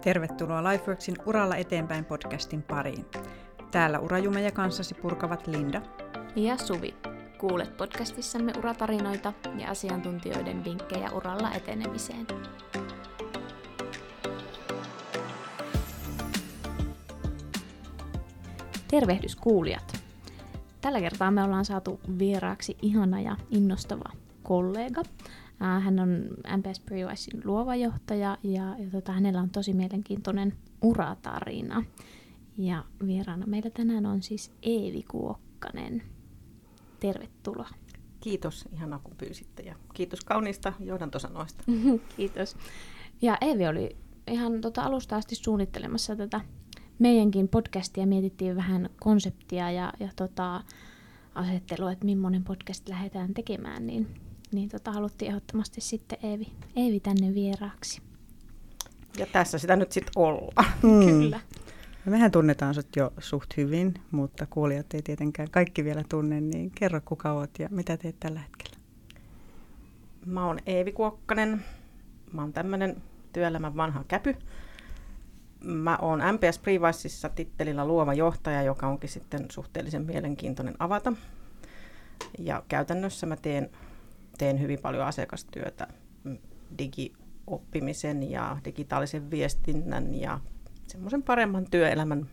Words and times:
Tervetuloa 0.00 0.64
Lifeworksin 0.64 1.16
Uralla 1.26 1.56
eteenpäin 1.56 2.04
podcastin 2.04 2.62
pariin. 2.62 3.06
Täällä 3.70 3.98
urajumeja 3.98 4.50
kanssasi 4.50 4.94
purkavat 4.94 5.46
Linda 5.46 5.82
ja 6.36 6.56
Suvi. 6.56 6.94
Kuulet 7.38 7.76
podcastissamme 7.76 8.52
uratarinoita 8.58 9.32
ja 9.58 9.70
asiantuntijoiden 9.70 10.64
vinkkejä 10.64 11.10
uralla 11.10 11.52
etenemiseen. 11.52 12.26
Tervehdys 18.88 19.36
kuulijat! 19.36 20.00
Tällä 20.80 21.00
kertaa 21.00 21.30
me 21.30 21.42
ollaan 21.42 21.64
saatu 21.64 22.00
vieraaksi 22.18 22.76
ihana 22.82 23.20
ja 23.20 23.36
innostava 23.50 24.10
kollega. 24.42 25.02
Hän 25.60 26.00
on 26.00 26.08
MPS 26.56 26.80
Prewisein 26.80 27.42
luova 27.44 27.76
johtaja 27.76 28.38
ja, 28.42 28.76
ja 28.78 28.90
tota, 28.92 29.12
hänellä 29.12 29.40
on 29.40 29.50
tosi 29.50 29.72
mielenkiintoinen 29.72 30.52
uratarina. 30.82 31.84
Ja 32.58 32.84
vieraana 33.06 33.46
meillä 33.46 33.70
tänään 33.70 34.06
on 34.06 34.22
siis 34.22 34.52
Eevi 34.62 35.02
Kuokkanen. 35.02 36.02
Tervetuloa. 37.00 37.68
Kiitos, 38.20 38.68
ihan 38.72 39.00
kun 39.04 39.16
pyysitte 39.16 39.62
ja 39.62 39.74
kiitos 39.94 40.20
kauniista 40.24 40.72
johdantosanoista. 40.80 41.64
kiitos. 42.16 42.56
Ja 43.22 43.38
Eevi 43.40 43.66
oli 43.66 43.96
ihan 44.26 44.60
tota 44.60 44.82
alusta 44.82 45.16
asti 45.16 45.34
suunnittelemassa 45.34 46.16
tätä 46.16 46.40
meidänkin 46.98 47.48
podcastia. 47.48 48.06
Mietittiin 48.06 48.56
vähän 48.56 48.88
konseptia 49.00 49.70
ja, 49.70 49.92
ja 50.00 50.08
tota, 50.16 50.62
asettelua, 51.34 51.92
että 51.92 52.04
millainen 52.04 52.44
podcast 52.44 52.88
lähdetään 52.88 53.34
tekemään, 53.34 53.86
niin, 53.86 54.20
niin 54.52 54.68
tota, 54.68 54.92
haluttiin 54.92 55.28
ehdottomasti 55.28 55.80
sitten 55.80 56.18
Eevi, 56.22 56.52
Eevi 56.76 57.00
tänne 57.00 57.34
vieraaksi. 57.34 58.02
Ja 59.18 59.26
tässä 59.26 59.58
sitä 59.58 59.76
nyt 59.76 59.92
sitten 59.92 60.12
ollaan. 60.16 60.72
Mm. 60.82 61.06
Kyllä. 61.06 61.40
No 62.04 62.10
mehän 62.12 62.30
tunnetaan 62.30 62.74
sut 62.74 62.96
jo 62.96 63.12
suht 63.18 63.56
hyvin, 63.56 63.94
mutta 64.10 64.46
kuulijat 64.46 64.94
ei 64.94 65.02
tietenkään 65.02 65.50
kaikki 65.50 65.84
vielä 65.84 66.04
tunne, 66.08 66.40
niin 66.40 66.70
kerro 66.70 67.00
kuka 67.04 67.32
oot 67.32 67.58
ja 67.58 67.68
mitä 67.70 67.96
teet 67.96 68.16
tällä 68.20 68.40
hetkellä? 68.40 68.76
Mä 70.26 70.46
oon 70.46 70.58
Eevi 70.66 70.92
Kuokkanen. 70.92 71.64
Mä 72.32 72.42
oon 72.42 72.52
tämmönen 72.52 73.02
työelämän 73.32 73.76
vanha 73.76 74.04
käpy. 74.08 74.36
Mä 75.60 75.96
oon 75.96 76.18
MPS 76.18 76.58
Previceissa 76.58 77.28
tittelillä 77.28 77.84
luova 77.84 78.14
johtaja, 78.14 78.62
joka 78.62 78.86
onkin 78.86 79.10
sitten 79.10 79.46
suhteellisen 79.50 80.06
mielenkiintoinen 80.06 80.74
avata. 80.78 81.12
Ja 82.38 82.62
käytännössä 82.68 83.26
mä 83.26 83.36
teen, 83.36 83.70
teen 84.40 84.60
hyvin 84.60 84.78
paljon 84.82 85.06
asiakastyötä 85.06 85.86
digioppimisen 86.78 88.30
ja 88.30 88.56
digitaalisen 88.64 89.30
viestinnän 89.30 90.14
ja 90.14 90.40
semmoisen 90.86 91.22
paremman 91.22 91.66
työelämän, 91.70 92.26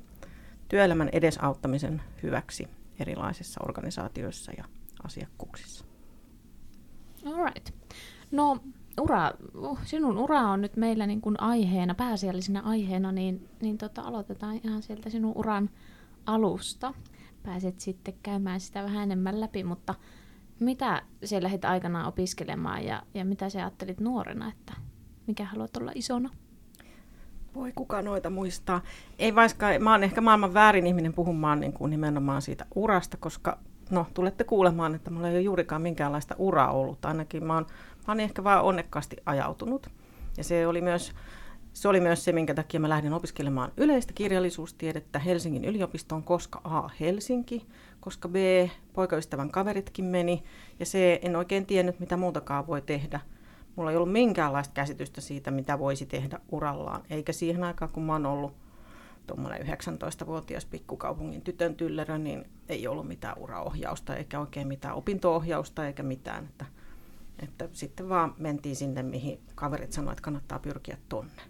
työelämän 0.69 1.09
edesauttamisen 1.11 2.01
hyväksi 2.23 2.67
erilaisissa 2.99 3.59
organisaatioissa 3.67 4.51
ja 4.57 4.63
asiakkuuksissa. 5.03 5.85
Alright. 7.25 7.69
No 8.31 8.59
ura, 9.01 9.31
uh, 9.55 9.79
sinun 9.83 10.17
ura 10.17 10.41
on 10.41 10.61
nyt 10.61 10.75
meillä 10.75 11.07
niin 11.07 11.21
kuin 11.21 11.41
aiheena, 11.41 11.95
pääasiallisena 11.95 12.59
aiheena, 12.59 13.11
niin, 13.11 13.49
niin 13.61 13.77
tota, 13.77 14.01
aloitetaan 14.01 14.59
ihan 14.63 14.83
sieltä 14.83 15.09
sinun 15.09 15.33
uran 15.35 15.69
alusta. 16.25 16.93
Pääset 17.43 17.79
sitten 17.79 18.13
käymään 18.23 18.59
sitä 18.59 18.83
vähän 18.83 19.03
enemmän 19.03 19.41
läpi, 19.41 19.63
mutta 19.63 19.95
mitä 20.59 21.01
siellä 21.23 21.45
lähdit 21.45 21.65
aikanaan 21.65 22.07
opiskelemaan 22.07 22.85
ja, 22.85 23.03
ja 23.13 23.25
mitä 23.25 23.49
sä 23.49 23.59
ajattelit 23.59 23.99
nuorena, 23.99 24.49
että 24.49 24.73
mikä 25.27 25.45
haluat 25.45 25.77
olla 25.77 25.91
isona? 25.95 26.29
Voi 27.55 27.71
kuka 27.71 28.01
noita 28.01 28.29
muistaa. 28.29 28.81
Ei 29.19 29.35
vaikka, 29.35 29.67
mä 29.79 29.91
oon 29.91 30.03
ehkä 30.03 30.21
maailman 30.21 30.53
väärin 30.53 30.87
ihminen 30.87 31.13
puhumaan 31.13 31.59
niin 31.59 31.73
kuin 31.73 31.89
nimenomaan 31.89 32.41
siitä 32.41 32.65
urasta, 32.75 33.17
koska 33.17 33.59
no, 33.89 34.05
tulette 34.13 34.43
kuulemaan, 34.43 34.95
että 34.95 35.11
mulla 35.11 35.27
ei 35.29 35.35
ole 35.35 35.41
juurikaan 35.41 35.81
minkäänlaista 35.81 36.35
uraa 36.37 36.71
ollut. 36.71 37.05
Ainakin 37.05 37.43
mä 37.43 37.53
oon, 37.53 37.65
mä 38.07 38.11
oon 38.11 38.19
ehkä 38.19 38.43
vaan 38.43 38.63
onnekkaasti 38.63 39.17
ajautunut. 39.25 39.89
Ja 40.37 40.43
se 40.43 40.67
oli 40.67 40.81
myös 40.81 41.13
se 41.77 41.87
oli 41.87 41.99
myös 41.99 42.23
se, 42.23 42.31
minkä 42.31 42.53
takia 42.53 42.79
mä 42.79 42.89
lähdin 42.89 43.13
opiskelemaan 43.13 43.71
yleistä 43.77 44.13
kirjallisuustiedettä 44.13 45.19
Helsingin 45.19 45.65
yliopistoon, 45.65 46.23
koska 46.23 46.61
A. 46.63 46.89
Helsinki, 46.99 47.67
koska 47.99 48.29
B. 48.29 48.35
Poikaystävän 48.93 49.51
kaveritkin 49.51 50.05
meni, 50.05 50.43
ja 50.79 50.85
C. 50.85 51.19
En 51.21 51.35
oikein 51.35 51.65
tiennyt, 51.65 51.99
mitä 51.99 52.17
muutakaan 52.17 52.67
voi 52.67 52.81
tehdä– 52.81 53.19
Mulla 53.77 53.91
ei 53.91 53.97
ollut 53.97 54.11
minkäänlaista 54.11 54.73
käsitystä 54.73 55.21
siitä, 55.21 55.51
mitä 55.51 55.79
voisi 55.79 56.05
tehdä 56.05 56.39
urallaan, 56.51 57.03
eikä 57.09 57.33
siihen 57.33 57.63
aikaan, 57.63 57.91
kun 57.91 58.03
mä 58.03 58.13
oon 58.13 58.25
ollut 58.25 58.53
tuommoinen 59.27 59.67
19-vuotias 59.67 60.65
pikkukaupungin 60.65 61.41
tytön 61.41 61.75
tyllerö, 61.75 62.17
niin 62.17 62.45
ei 62.69 62.87
ollut 62.87 63.07
mitään 63.07 63.37
uraohjausta, 63.37 64.15
eikä 64.15 64.39
oikein 64.39 64.67
mitään 64.67 64.95
opintoohjausta, 64.95 65.87
eikä 65.87 66.03
mitään. 66.03 66.45
Että, 66.45 66.65
että 67.39 67.69
sitten 67.71 68.09
vaan 68.09 68.35
mentiin 68.37 68.75
sinne, 68.75 69.03
mihin 69.03 69.39
kaverit 69.55 69.91
sanoivat, 69.91 70.11
että 70.13 70.23
kannattaa 70.23 70.59
pyrkiä 70.59 70.97
tonne. 71.09 71.41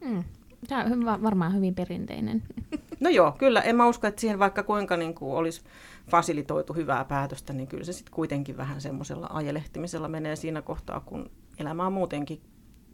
Mm. 0.00 0.24
Tämä 0.68 0.84
on 0.84 1.22
varmaan 1.22 1.54
hyvin 1.54 1.74
perinteinen. 1.74 2.42
No 3.00 3.10
joo, 3.10 3.32
kyllä. 3.32 3.60
En 3.60 3.76
mä 3.76 3.86
usko, 3.86 4.06
että 4.06 4.20
siihen 4.20 4.38
vaikka 4.38 4.62
kuinka 4.62 4.96
niin 4.96 5.14
kuin 5.14 5.36
olisi 5.36 5.62
fasilitoitu 6.10 6.72
hyvää 6.72 7.04
päätöstä, 7.04 7.52
niin 7.52 7.68
kyllä 7.68 7.84
se 7.84 7.92
sitten 7.92 8.14
kuitenkin 8.14 8.56
vähän 8.56 8.80
semmoisella 8.80 9.26
ajelehtimisella 9.30 10.08
menee 10.08 10.36
siinä 10.36 10.62
kohtaa, 10.62 11.00
kun 11.00 11.30
elämä 11.58 11.86
on 11.86 11.92
muutenkin 11.92 12.40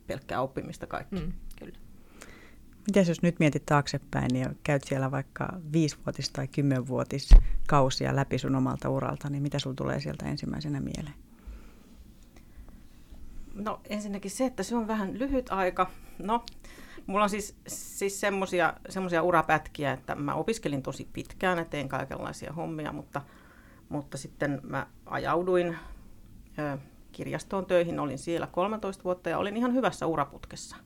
pelkkää 0.07 0.41
oppimista 0.41 0.87
kaikki. 0.87 1.17
Mm, 1.17 1.33
kyllä. 1.59 1.79
Mitäs 2.87 3.09
jos 3.09 3.23
nyt 3.23 3.39
mietit 3.39 3.67
taaksepäin 3.67 4.37
ja 4.37 4.51
käyt 4.63 4.85
siellä 4.85 5.11
vaikka 5.11 5.49
viisivuotis- 5.73 6.33
tai 6.33 6.49
kymmenvuotis 6.49 7.31
kausia 7.69 8.17
läpi 8.17 8.39
sun 8.39 8.57
omalta 8.57 8.89
uralta, 8.89 9.31
niin 9.31 9.43
mitä 9.43 9.59
sulla 9.59 9.77
tulee 9.77 10.01
sieltä 10.01 10.27
ensimmäisenä 10.27 10.81
mieleen? 10.81 11.15
No 13.55 13.81
ensinnäkin 13.89 14.31
se, 14.31 14.45
että 14.45 14.63
se 14.63 14.77
on 14.77 14.87
vähän 14.87 15.19
lyhyt 15.19 15.47
aika. 15.51 15.91
No, 16.19 16.45
mulla 17.07 17.25
on 17.25 17.31
siis, 17.31 17.57
siis 17.67 18.21
semmoisia 18.89 19.23
urapätkiä, 19.23 19.93
että 19.93 20.15
mä 20.15 20.35
opiskelin 20.35 20.83
tosi 20.83 21.09
pitkään 21.13 21.59
ja 21.59 21.65
tein 21.65 21.89
kaikenlaisia 21.89 22.53
hommia, 22.53 22.93
mutta, 22.93 23.23
mutta 23.89 24.19
sitten 24.19 24.61
mä 24.63 24.87
ajauduin 25.07 25.77
ö, 26.59 26.79
kirjastoon 27.13 27.67
töihin, 27.67 28.01
olin 28.01 28.19
siellä 28.19 28.47
13 28.47 29.05
vuotta 29.05 29.31
ja 29.31 29.39
olin 29.39 29.57
ihan 29.57 29.75
hyvässä 29.75 30.07
uraputkessa. 30.07 30.77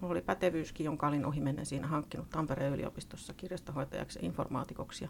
Mulla 0.00 0.12
oli 0.12 0.22
pätevyyskin, 0.22 0.84
jonka 0.84 1.08
olin 1.08 1.26
ohimennen 1.26 1.66
siinä 1.66 1.86
hankkinut 1.86 2.30
Tampereen 2.30 2.72
yliopistossa 2.72 3.32
kirjastohoitajaksi 3.32 4.18
ja 4.18 4.26
informaatikoksi. 4.26 5.08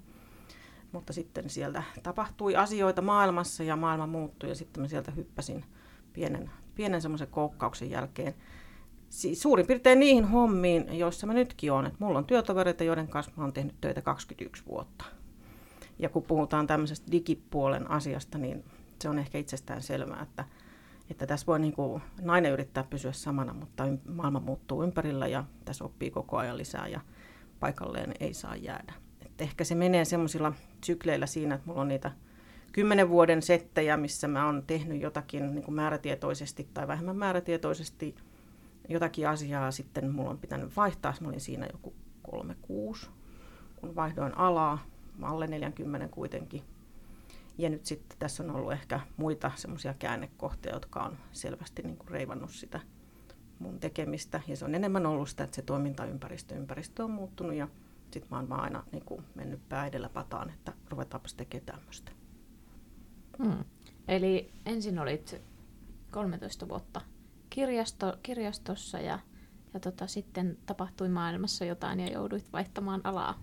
Mutta 0.93 1.13
sitten 1.13 1.51
sieltä 1.51 1.83
tapahtui 2.03 2.57
asioita 2.57 3.03
maailmassa 3.03 3.63
ja 3.63 3.77
maailma 3.77 4.07
muuttui 4.07 4.49
ja 4.49 4.55
sitten 4.55 4.83
mä 4.83 4.89
sieltä 4.89 5.11
hyppäsin 5.11 5.65
pienen, 6.13 6.51
pienen 6.75 7.03
semmoisen 7.03 7.29
koukkauksen 7.29 7.91
jälkeen 7.91 8.35
siis 9.09 9.43
suurin 9.43 9.67
piirtein 9.67 10.01
niihin 10.01 10.25
hommiin, 10.25 10.99
joissa 10.99 11.27
mä 11.27 11.33
nytkin 11.35 11.73
olen. 11.73 11.87
Että 11.87 12.05
mulla 12.05 12.19
on 12.19 12.25
työtovereita, 12.25 12.85
joiden 12.85 13.09
kanssa 13.09 13.33
mä 13.37 13.43
oon 13.43 13.53
tehnyt 13.53 13.75
töitä 13.81 14.03
21 14.03 14.63
vuotta. 14.67 15.05
Ja 15.99 16.09
kun 16.09 16.23
puhutaan 16.23 16.67
tämmöisestä 16.67 17.13
digipuolen 17.13 17.91
asiasta, 17.91 18.39
niin 18.39 18.65
se 19.03 19.09
on 19.09 19.19
ehkä 19.19 19.39
itsestään 19.39 19.83
selvää, 19.83 20.23
että, 20.23 20.45
että 21.11 21.27
tässä 21.27 21.47
voi 21.47 21.59
niin 21.59 21.73
kuin, 21.73 22.03
nainen 22.23 22.53
yrittää 22.53 22.85
pysyä 22.85 23.13
samana, 23.13 23.53
mutta 23.53 23.85
maailma 24.09 24.41
muuttuu 24.41 24.83
ympärillä 24.83 25.27
ja 25.27 25.45
tässä 25.65 25.85
oppii 25.85 26.11
koko 26.11 26.37
ajan 26.37 26.59
lisää 26.59 26.89
ja 26.89 27.01
paikalleen 27.61 28.15
ei 28.21 28.35
saa 28.35 28.57
jäädä. 28.57 28.93
Et 29.27 29.41
ehkä 29.41 29.65
se 29.65 29.75
menee 29.75 30.05
semmoisilla 30.05 30.53
sykleillä 30.85 31.27
siinä, 31.27 31.55
että 31.55 31.67
mulla 31.67 31.81
on 31.81 31.89
niitä 31.89 32.11
kymmenen 32.73 33.09
vuoden 33.09 33.43
settejä, 33.43 33.97
missä 33.97 34.29
mä 34.29 34.47
oon 34.47 34.63
tehnyt 34.67 35.03
jotakin 35.03 35.55
niin 35.55 35.65
kuin 35.65 35.75
määrätietoisesti 35.75 36.69
tai 36.75 36.89
vähemmän 36.89 37.17
määrätietoisesti– 37.17 38.15
jotakin 38.89 39.29
asiaa 39.29 39.71
sitten 39.71 40.11
mulla 40.11 40.31
on 40.31 40.39
pitänyt 40.39 40.77
vaihtaa. 40.77 41.15
Mä 41.21 41.29
olin 41.29 41.41
siinä 41.41 41.67
joku 41.73 41.95
36, 42.23 43.11
kun 43.77 43.97
vaihdoin 43.97 44.39
alaa, 44.39 44.79
alle 45.23 45.47
40 45.47 46.09
kuitenkin. 46.09 46.63
Ja 47.59 47.71
nyt 47.71 47.87
sitten 47.87 48.19
tässä 48.19 48.43
on 48.43 48.51
ollut 48.51 48.73
ehkä 48.73 49.01
muita 49.17 49.51
semmoisia 49.55 49.95
käännekohtia, 49.95 50.73
jotka 50.73 51.03
on 51.03 51.19
selvästi 51.33 51.83
niin 51.83 51.97
kuin 51.97 52.09
reivannut 52.09 52.51
sitä 52.51 52.81
mun 53.59 53.81
tekemistä. 53.81 54.41
Ja 54.47 54.57
se 54.57 54.65
on 54.65 54.75
enemmän 54.75 55.07
ollut 55.07 55.29
sitä, 55.29 55.45
että 55.45 55.57
se 55.57 55.63
toimintaympäristö 55.63 56.55
ympäristö 56.55 57.05
on 57.05 57.11
muuttunut 57.11 57.55
ja 57.55 57.69
sitten 58.11 58.31
mä 58.31 58.37
oon 58.37 58.49
vaan 58.49 58.61
aina 58.61 58.85
niin 58.93 59.05
kuin 59.05 59.25
mennyt 59.35 59.69
pää 59.69 59.87
edellä 59.87 60.09
pataan, 60.09 60.51
että 60.51 60.73
ruvetaanpas 60.91 61.35
tekemään 61.35 61.67
tämmöistä. 61.67 62.13
Hmm. 63.45 63.65
Eli 64.09 64.53
ensin 64.67 64.99
olit 64.99 65.43
13 66.11 66.69
vuotta 66.69 67.01
kirjasto, 67.57 68.15
kirjastossa 68.23 69.01
ja, 69.01 69.19
ja 69.75 69.81
tota, 69.81 70.07
sitten 70.07 70.59
tapahtui 70.67 71.09
maailmassa 71.09 71.65
jotain 71.65 72.01
ja 72.01 72.13
jouduit 72.13 72.53
vaihtamaan 72.53 73.01
alaa. 73.05 73.43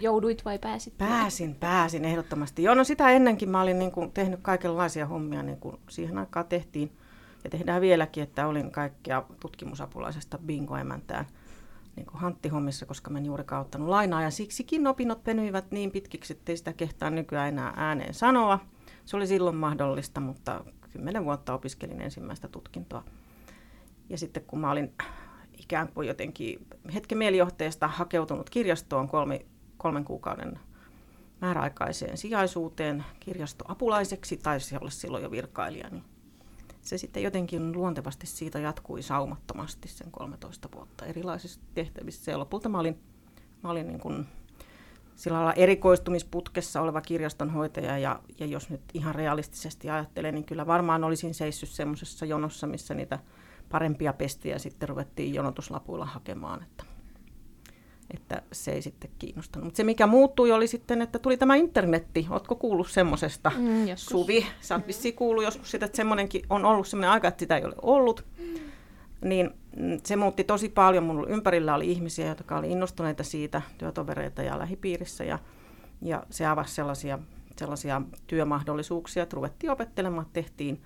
Jouduit 0.00 0.44
vai 0.44 0.58
pääsit? 0.58 0.98
Pääsin, 0.98 1.54
pääsin 1.54 2.04
ehdottomasti. 2.04 2.62
Joo, 2.62 2.74
no 2.74 2.84
sitä 2.84 3.10
ennenkin 3.10 3.48
mä 3.48 3.60
olin 3.60 3.78
niin 3.78 3.92
kuin 3.92 4.12
tehnyt 4.12 4.40
kaikenlaisia 4.42 5.06
hommia, 5.06 5.42
niin 5.42 5.56
kuin 5.56 5.76
siihen 5.88 6.18
aikaan 6.18 6.46
tehtiin 6.46 6.92
ja 7.44 7.50
tehdään 7.50 7.80
vieläkin, 7.80 8.22
että 8.22 8.46
olin 8.46 8.70
kaikkia 8.70 9.22
tutkimusapulaisesta 9.40 10.38
bingoemäntään 10.38 11.26
niin 11.96 12.06
kuin 12.06 12.20
hanttihommissa, 12.20 12.86
koska 12.86 13.10
mä 13.10 13.18
en 13.18 13.26
juurikaan 13.26 13.62
ottanut 13.62 13.88
lainaa. 13.88 14.22
Ja 14.22 14.30
siksikin 14.30 14.86
opinnot 14.86 15.26
venyivät 15.26 15.70
niin 15.70 15.90
pitkiksi, 15.90 16.32
ettei 16.32 16.56
sitä 16.56 16.72
kehtaa 16.72 17.10
nykyään 17.10 17.48
enää 17.48 17.72
ääneen 17.76 18.14
sanoa. 18.14 18.58
Se 19.04 19.16
oli 19.16 19.26
silloin 19.26 19.56
mahdollista, 19.56 20.20
mutta 20.20 20.64
kymmenen 20.92 21.24
vuotta 21.24 21.54
opiskelin 21.54 22.00
ensimmäistä 22.00 22.48
tutkintoa. 22.48 23.04
Ja 24.08 24.18
sitten 24.18 24.42
kun 24.46 24.60
mä 24.60 24.70
olin 24.70 24.94
ikään 25.58 25.88
kuin 25.88 26.08
jotenkin 26.08 26.66
hetken 26.94 27.18
mielijohteesta 27.18 27.88
hakeutunut 27.88 28.50
kirjastoon 28.50 29.08
kolmi, 29.08 29.46
kolmen 29.76 30.04
kuukauden 30.04 30.58
määräaikaiseen 31.40 32.18
sijaisuuteen 32.18 33.04
kirjastoapulaiseksi, 33.20 34.36
taisi 34.36 34.76
olla 34.76 34.90
silloin 34.90 35.22
jo 35.22 35.30
virkailija, 35.30 35.88
niin 35.90 36.04
se 36.82 36.98
sitten 36.98 37.22
jotenkin 37.22 37.72
luontevasti 37.72 38.26
siitä 38.26 38.58
jatkui 38.58 39.02
saumattomasti 39.02 39.88
sen 39.88 40.10
13 40.10 40.68
vuotta 40.74 41.06
erilaisissa 41.06 41.60
tehtävissä. 41.74 42.30
Ja 42.30 42.38
lopulta 42.38 42.68
mä 42.68 42.78
olin, 42.78 42.98
mä 43.62 43.70
olin 43.70 43.86
niin 43.86 44.00
kuin 44.00 44.26
sillä 45.16 45.36
lailla 45.36 45.52
erikoistumisputkessa 45.52 46.80
oleva 46.80 47.00
kirjastonhoitaja 47.00 47.98
ja, 47.98 48.20
ja 48.38 48.46
jos 48.46 48.70
nyt 48.70 48.80
ihan 48.94 49.14
realistisesti 49.14 49.90
ajattelen, 49.90 50.34
niin 50.34 50.44
kyllä 50.44 50.66
varmaan 50.66 51.04
olisin 51.04 51.34
seissyt 51.34 51.68
semmoisessa 51.68 52.26
jonossa, 52.26 52.66
missä 52.66 52.94
niitä 52.94 53.18
parempia 53.68 54.12
pestiä 54.12 54.58
sitten 54.58 54.88
ruvettiin 54.88 55.34
jonotuslapuilla 55.34 56.06
hakemaan. 56.06 56.62
Että 56.62 56.84
että 58.14 58.42
se 58.52 58.72
ei 58.72 58.82
sitten 58.82 59.10
kiinnostanut. 59.18 59.64
Mutta 59.64 59.76
se, 59.76 59.84
mikä 59.84 60.06
muuttui, 60.06 60.52
oli 60.52 60.66
sitten, 60.66 61.02
että 61.02 61.18
tuli 61.18 61.36
tämä 61.36 61.54
internetti. 61.54 62.26
Oletko 62.30 62.56
kuullut 62.56 62.90
semmoisesta, 62.90 63.52
mm, 63.58 63.86
Suvi? 63.96 64.46
Sä 64.60 64.74
oot 64.74 64.86
vissiin 64.86 65.14
kuullut 65.14 65.44
joskus 65.44 65.70
sitä, 65.70 65.86
että 65.86 65.96
semmoinenkin 65.96 66.42
on 66.50 66.64
ollut 66.64 66.88
semmoinen 66.88 67.10
aika, 67.10 67.28
että 67.28 67.40
sitä 67.40 67.56
ei 67.56 67.64
ole 67.64 67.74
ollut. 67.82 68.24
Niin 69.24 69.50
mm, 69.76 69.98
se 70.04 70.16
muutti 70.16 70.44
tosi 70.44 70.68
paljon. 70.68 71.04
Mun 71.04 71.28
ympärillä 71.28 71.74
oli 71.74 71.90
ihmisiä, 71.90 72.26
jotka 72.26 72.58
oli 72.58 72.70
innostuneita 72.70 73.22
siitä, 73.22 73.62
työtovereita 73.78 74.42
ja 74.42 74.58
lähipiirissä. 74.58 75.24
Ja, 75.24 75.38
ja 76.02 76.26
se 76.30 76.46
avasi 76.46 76.74
sellaisia, 76.74 77.18
sellaisia 77.56 78.02
työmahdollisuuksia, 78.26 79.22
että 79.22 79.36
ruvettiin 79.36 79.70
opettelemaan, 79.70 80.26
tehtiin 80.32 80.82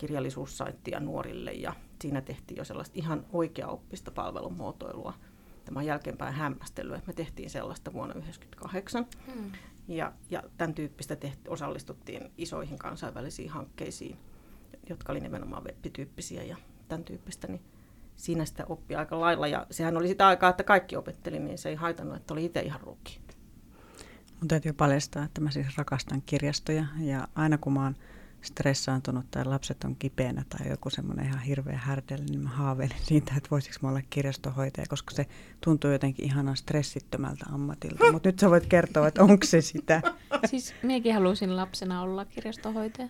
kirjallisuussaittia 0.00 1.00
nuorille 1.00 1.52
ja 1.52 1.72
siinä 2.00 2.20
tehtiin 2.20 2.58
jo 2.58 2.64
sellaista 2.64 2.98
ihan 2.98 3.26
oikea-oppista 3.32 4.10
palvelumuotoilua– 4.10 5.14
tämä 5.70 5.80
on 5.80 5.86
jälkeenpäin 5.86 6.34
hämmästellyt, 6.34 6.96
että 6.96 7.06
me 7.06 7.12
tehtiin 7.12 7.50
sellaista 7.50 7.92
vuonna 7.92 8.14
1998. 8.14 9.06
Hmm. 9.34 9.52
Ja, 9.88 10.12
ja 10.30 10.42
tämän 10.58 10.74
tyyppistä 10.74 11.16
tehti, 11.16 11.48
osallistuttiin 11.48 12.30
isoihin 12.38 12.78
kansainvälisiin 12.78 13.50
hankkeisiin, 13.50 14.18
jotka 14.88 15.12
oli 15.12 15.20
nimenomaan 15.20 15.64
web-tyyppisiä 15.64 16.42
ja 16.42 16.56
tämän 16.88 17.04
tyyppistä, 17.04 17.46
niin 17.46 17.62
siinä 18.16 18.44
sitä 18.44 18.66
oppi 18.68 18.94
aika 18.94 19.20
lailla. 19.20 19.46
Ja 19.46 19.66
sehän 19.70 19.96
oli 19.96 20.08
sitä 20.08 20.26
aikaa, 20.26 20.50
että 20.50 20.64
kaikki 20.64 20.96
opetteli, 20.96 21.38
niin 21.38 21.58
se 21.58 21.68
ei 21.68 21.74
haitannut, 21.74 22.16
että 22.16 22.34
oli 22.34 22.44
itse 22.44 22.60
ihan 22.60 22.80
ruki. 22.80 23.20
Mun 24.40 24.48
täytyy 24.48 24.72
paljastaa, 24.72 25.24
että 25.24 25.40
mä 25.40 25.50
siis 25.50 25.76
rakastan 25.76 26.22
kirjastoja 26.26 26.84
ja 27.00 27.28
aina 27.34 27.58
kun 27.58 27.72
mä 27.72 27.82
oon 27.82 27.96
stressaantunut 28.42 29.30
tai 29.30 29.44
lapset 29.44 29.84
on 29.84 29.96
kipeänä 29.96 30.44
tai 30.48 30.68
joku 30.68 30.90
semmoinen 30.90 31.26
ihan 31.26 31.40
hirveä 31.40 31.78
härdelle, 31.78 32.24
niin 32.24 32.40
mä 32.40 32.48
haaveilin 32.48 32.96
siitä, 33.02 33.32
että 33.36 33.50
voisiko 33.50 33.76
mä 33.82 33.88
olla 33.88 34.02
kirjastohoitaja, 34.10 34.86
koska 34.88 35.14
se 35.14 35.26
tuntuu 35.64 35.90
jotenkin 35.90 36.24
ihanan 36.24 36.56
stressittömältä 36.56 37.46
ammatilta. 37.52 38.12
Mutta 38.12 38.28
nyt 38.28 38.38
sä 38.38 38.50
voit 38.50 38.66
kertoa, 38.66 39.08
että 39.08 39.22
onko 39.22 39.46
se 39.46 39.60
sitä. 39.60 40.02
Siis 40.44 40.74
minäkin 40.82 41.14
halusin 41.14 41.56
lapsena 41.56 42.02
olla 42.02 42.24
kirjastohoitaja. 42.24 43.08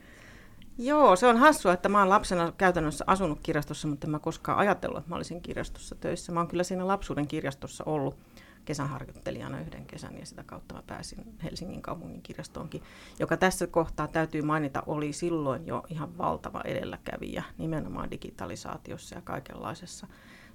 Joo, 0.79 1.17
se 1.17 1.27
on 1.27 1.37
hassua, 1.37 1.73
että 1.73 1.89
mä 1.89 1.99
oon 1.99 2.09
lapsena 2.09 2.53
käytännössä 2.59 3.05
asunut 3.07 3.39
kirjastossa, 3.43 3.89
mutta 3.89 4.07
en 4.07 4.11
mä 4.11 4.19
koskaan 4.19 4.59
ajatellut, 4.59 4.99
että 4.99 5.11
mä 5.11 5.17
olisin 5.17 5.41
kirjastossa 5.41 5.95
töissä. 5.95 6.33
Mä 6.33 6.41
oon 6.41 6.49
kyllä 6.49 6.63
siinä 6.63 6.87
lapsuuden 6.87 7.29
kirjastossa 7.29 7.85
ollut 7.85 8.17
kesäharjoittelijana 8.65 9.61
yhden 9.61 9.87
kesän 9.87 10.19
ja 10.19 10.27
sitä 10.27 10.43
kautta 10.43 10.75
mä 10.75 10.83
pääsin 10.87 11.25
Helsingin 11.43 11.83
kaupungin 11.83 12.23
kirjastoonkin, 12.23 12.83
joka 13.19 13.37
tässä 13.37 13.67
kohtaa 13.67 14.09
täytyy 14.09 14.43
mainita 14.43 14.83
oli 14.87 15.13
silloin 15.13 15.67
jo 15.67 15.85
ihan 15.89 16.19
valtava 16.19 16.61
edelläkävijä 16.65 17.45
nimenomaan 17.59 18.11
digitalisaatiossa 18.11 19.15
ja 19.15 19.21
kaikenlaisessa 19.21 20.07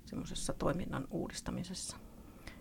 semmoisessa 0.06 0.54
toiminnan 0.54 1.08
uudistamisessa. 1.12 1.98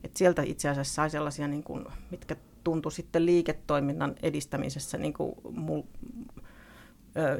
Et 0.04 0.16
sieltä 0.16 0.42
itse 0.42 0.68
asiassa 0.68 0.94
sai 0.94 1.10
sellaisia, 1.10 1.48
niin 1.48 1.62
kuin, 1.62 1.84
mitkä 2.10 2.36
tuntui 2.64 2.92
sitten 2.92 3.26
liiketoiminnan 3.26 4.14
edistämisessä 4.22 4.98
niin 4.98 5.12
kuin 5.12 5.34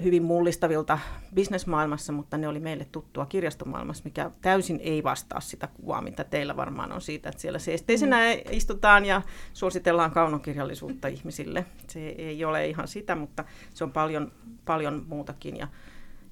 hyvin 0.03 0.23
mullistavilta 0.23 0.99
bisnesmaailmassa, 1.35 2.13
mutta 2.13 2.39
ne 2.39 2.49
oli 2.49 2.61
meille 2.61 2.85
tuttua 2.85 3.27
kirjastomaailmassa, 3.27 4.05
mikä 4.05 4.31
täysin 4.41 4.81
ei 4.83 5.03
vastaa 5.03 5.41
sitä 5.41 5.67
kuvaa, 5.67 6.03
mitä 6.03 6.25
teillä 6.25 6.57
varmaan 6.57 6.93
on 6.93 7.01
siitä, 7.01 7.29
että 7.29 7.43
siellä 7.43 7.59
seesteisenä 7.59 8.17
mm. 8.17 8.41
istutaan 8.51 9.05
ja 9.05 9.23
suositellaan 9.53 10.11
kaunokirjallisuutta 10.11 11.09
ihmisille. 11.09 11.67
Se 11.87 12.09
ei 12.09 12.45
ole 12.45 12.69
ihan 12.69 12.89
sitä, 12.89 13.15
mutta 13.15 13.45
se 13.75 13.85
on 13.85 13.93
paljon, 13.93 14.33
paljon 14.65 15.05
muutakin 15.09 15.57
ja, 15.57 15.69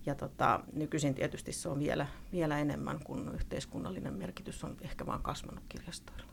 ja 0.06 0.14
tota, 0.14 0.60
nykyisin 0.72 1.14
tietysti 1.14 1.52
se 1.52 1.68
on 1.68 1.78
vielä, 1.78 2.06
vielä 2.32 2.58
enemmän, 2.58 2.98
kun 3.04 3.30
yhteiskunnallinen 3.34 4.14
merkitys 4.14 4.64
on 4.64 4.76
ehkä 4.80 5.06
vaan 5.06 5.22
kasvanut 5.22 5.64
kirjastoilla. 5.68 6.31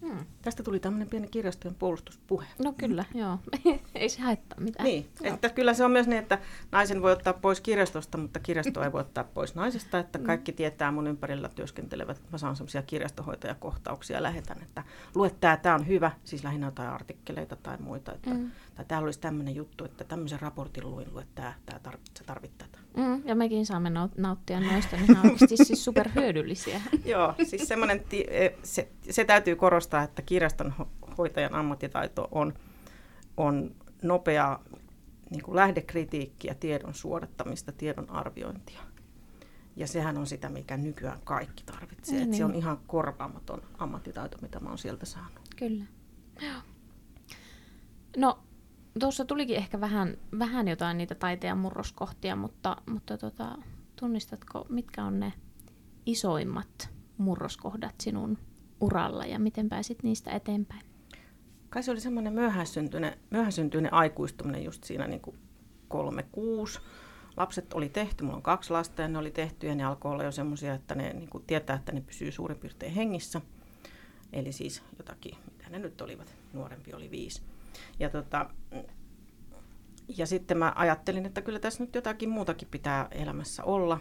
Hmm. 0.00 0.26
Tästä 0.42 0.62
tuli 0.62 0.80
tämmöinen 0.80 1.08
pieni 1.08 1.28
kirjastojen 1.28 1.74
puolustuspuhe. 1.74 2.46
No 2.64 2.72
kyllä, 2.72 3.04
joo. 3.14 3.38
ei 3.94 4.08
se 4.08 4.20
haittaa 4.20 4.60
mitään. 4.60 4.84
Niin, 4.84 5.10
joo. 5.20 5.34
että 5.34 5.48
kyllä 5.48 5.74
se 5.74 5.84
on 5.84 5.90
myös 5.90 6.06
niin, 6.06 6.18
että 6.18 6.38
naisen 6.72 7.02
voi 7.02 7.12
ottaa 7.12 7.32
pois 7.32 7.60
kirjastosta, 7.60 8.18
mutta 8.18 8.40
kirjasto 8.40 8.82
ei 8.82 8.92
voi 8.92 9.00
ottaa 9.00 9.24
pois 9.24 9.54
naisesta. 9.54 9.98
Että 9.98 10.18
mm. 10.18 10.24
kaikki 10.24 10.52
tietää 10.52 10.92
mun 10.92 11.06
ympärillä 11.06 11.48
työskentelevät. 11.48 12.22
Mä 12.32 12.38
saan 12.38 12.56
semmoisia 12.56 12.82
kirjastohoitajakohtauksia 12.82 14.16
ja 14.16 14.22
lähetän, 14.22 14.62
että 14.62 14.84
lue 15.14 15.30
tämä, 15.40 15.56
tämä 15.56 15.74
on 15.74 15.86
hyvä. 15.86 16.10
Siis 16.24 16.44
lähinnä 16.44 16.66
jotain 16.66 16.88
artikkeleita 16.88 17.56
tai 17.56 17.76
muita. 17.80 18.12
Että, 18.12 18.30
mm. 18.30 18.50
Tai 18.80 18.84
täällä 18.88 19.06
olisi 19.06 19.20
tämmöinen 19.20 19.54
juttu, 19.54 19.84
että 19.84 20.04
tämmöisen 20.04 20.40
raportin 20.40 20.90
luin, 20.90 21.14
lue 21.14 21.26
tämä, 21.34 21.54
tämä 21.66 21.78
tarvit, 21.78 22.10
sä 22.18 22.24
tarvit 22.24 22.58
tätä. 22.58 22.78
Mm, 22.96 23.22
ja 23.24 23.34
mekin 23.34 23.66
saamme 23.66 23.90
nauttia 24.16 24.60
noista, 24.60 24.96
niin 24.96 25.06
ne 25.06 25.20
on 25.20 25.30
oikeasti 25.30 25.64
siis 25.64 25.84
superhyödyllisiä. 25.84 26.80
joo, 27.04 27.34
siis 27.44 27.68
semmoinen, 27.68 28.04
e, 28.28 28.48
se, 28.62 28.88
se 29.10 29.24
täytyy 29.24 29.56
korostaa 29.56 30.02
että 30.02 30.22
kirjastonhoitajan 30.22 31.54
ammattitaito 31.54 32.28
on, 32.30 32.54
on 33.36 33.74
nopeaa 34.02 34.64
niin 35.30 35.42
kuin 35.42 35.56
lähdekritiikkiä, 35.56 36.54
tiedon 36.54 36.94
suodattamista, 36.94 37.72
tiedon 37.72 38.10
arviointia. 38.10 38.80
Ja 39.76 39.86
sehän 39.86 40.18
on 40.18 40.26
sitä, 40.26 40.48
mikä 40.48 40.76
nykyään 40.76 41.20
kaikki 41.24 41.64
tarvitsee. 41.64 42.18
Niin, 42.18 42.30
niin. 42.30 42.38
Se 42.38 42.44
on 42.44 42.54
ihan 42.54 42.78
korvaamaton 42.86 43.62
ammattitaito, 43.78 44.38
mitä 44.42 44.60
mä 44.60 44.68
oon 44.68 44.78
sieltä 44.78 45.06
saanut. 45.06 45.40
Kyllä. 45.56 45.84
No, 48.16 48.38
tuossa 48.98 49.24
tulikin 49.24 49.56
ehkä 49.56 49.80
vähän, 49.80 50.16
vähän 50.38 50.68
jotain 50.68 50.98
niitä 50.98 51.14
taiteen 51.14 51.58
murroskohtia, 51.58 52.36
mutta, 52.36 52.76
mutta 52.86 53.18
tota, 53.18 53.58
tunnistatko, 53.96 54.66
mitkä 54.68 55.04
on 55.04 55.20
ne 55.20 55.32
isoimmat 56.06 56.90
murroskohdat 57.18 57.94
sinun 58.00 58.38
uralla 58.80 59.26
ja 59.26 59.38
miten 59.38 59.68
pääsit 59.68 60.02
niistä 60.02 60.30
eteenpäin? 60.30 60.82
Kai 61.70 61.82
se 61.82 61.90
oli 61.90 62.00
semmoinen 62.00 62.32
myöhäsyntyinen, 62.32 63.18
myöhäsyntyinen 63.30 63.94
aikuistuminen 63.94 64.64
just 64.64 64.84
siinä 64.84 65.06
niin 65.06 65.20
kuin 65.20 65.38
kolme, 65.88 66.22
kuusi. 66.32 66.80
Lapset 67.36 67.72
oli 67.72 67.88
tehty, 67.88 68.24
mulla 68.24 68.36
on 68.36 68.42
kaksi 68.42 68.70
lasta 68.70 69.02
ja 69.02 69.08
ne 69.08 69.18
oli 69.18 69.30
tehty 69.30 69.66
ja 69.66 69.74
ne 69.74 69.84
alkoi 69.84 70.12
olla 70.12 70.24
jo 70.24 70.32
semmoisia, 70.32 70.74
että 70.74 70.94
ne 70.94 71.12
niin 71.12 71.30
kuin 71.30 71.44
tietää, 71.46 71.76
että 71.76 71.92
ne 71.92 72.00
pysyy 72.00 72.32
suurin 72.32 72.58
piirtein 72.58 72.92
hengissä. 72.92 73.40
Eli 74.32 74.52
siis 74.52 74.82
jotakin, 74.98 75.36
mitä 75.52 75.70
ne 75.70 75.78
nyt 75.78 76.00
olivat, 76.00 76.34
nuorempi 76.52 76.94
oli 76.94 77.10
viisi. 77.10 77.42
Ja, 77.98 78.10
tota, 78.10 78.50
ja 80.16 80.26
sitten 80.26 80.58
mä 80.58 80.72
ajattelin, 80.76 81.26
että 81.26 81.42
kyllä 81.42 81.58
tässä 81.58 81.84
nyt 81.84 81.94
jotakin 81.94 82.28
muutakin 82.30 82.68
pitää 82.70 83.08
elämässä 83.10 83.64
olla. 83.64 84.00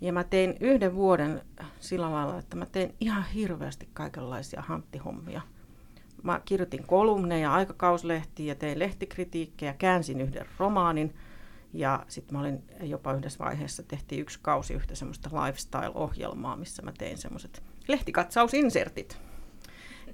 Ja 0.00 0.12
mä 0.12 0.24
tein 0.24 0.54
yhden 0.60 0.94
vuoden 0.94 1.42
sillä 1.80 2.12
lailla, 2.12 2.38
että 2.38 2.56
mä 2.56 2.66
tein 2.66 2.94
ihan 3.00 3.24
hirveästi 3.24 3.88
kaikenlaisia 3.92 4.62
hanttihommia. 4.62 5.40
Mä 6.22 6.40
kirjoitin 6.44 6.86
kolumneja 6.86 7.54
aikakauslehtiin 7.54 8.46
ja 8.46 8.54
tein 8.54 8.78
lehtikritiikkejä, 8.78 9.74
käänsin 9.74 10.20
yhden 10.20 10.46
romaanin. 10.58 11.14
Ja 11.72 12.04
sitten 12.08 12.34
mä 12.34 12.40
olin 12.40 12.62
jopa 12.80 13.12
yhdessä 13.12 13.44
vaiheessa, 13.44 13.82
tehtiin 13.82 14.20
yksi 14.20 14.38
kausi 14.42 14.74
yhtä 14.74 14.94
semmoista 14.94 15.30
lifestyle-ohjelmaa, 15.44 16.56
missä 16.56 16.82
mä 16.82 16.92
tein 16.98 17.18
semmoiset 17.18 17.62
lehtikatsausinsertit. 17.88 19.23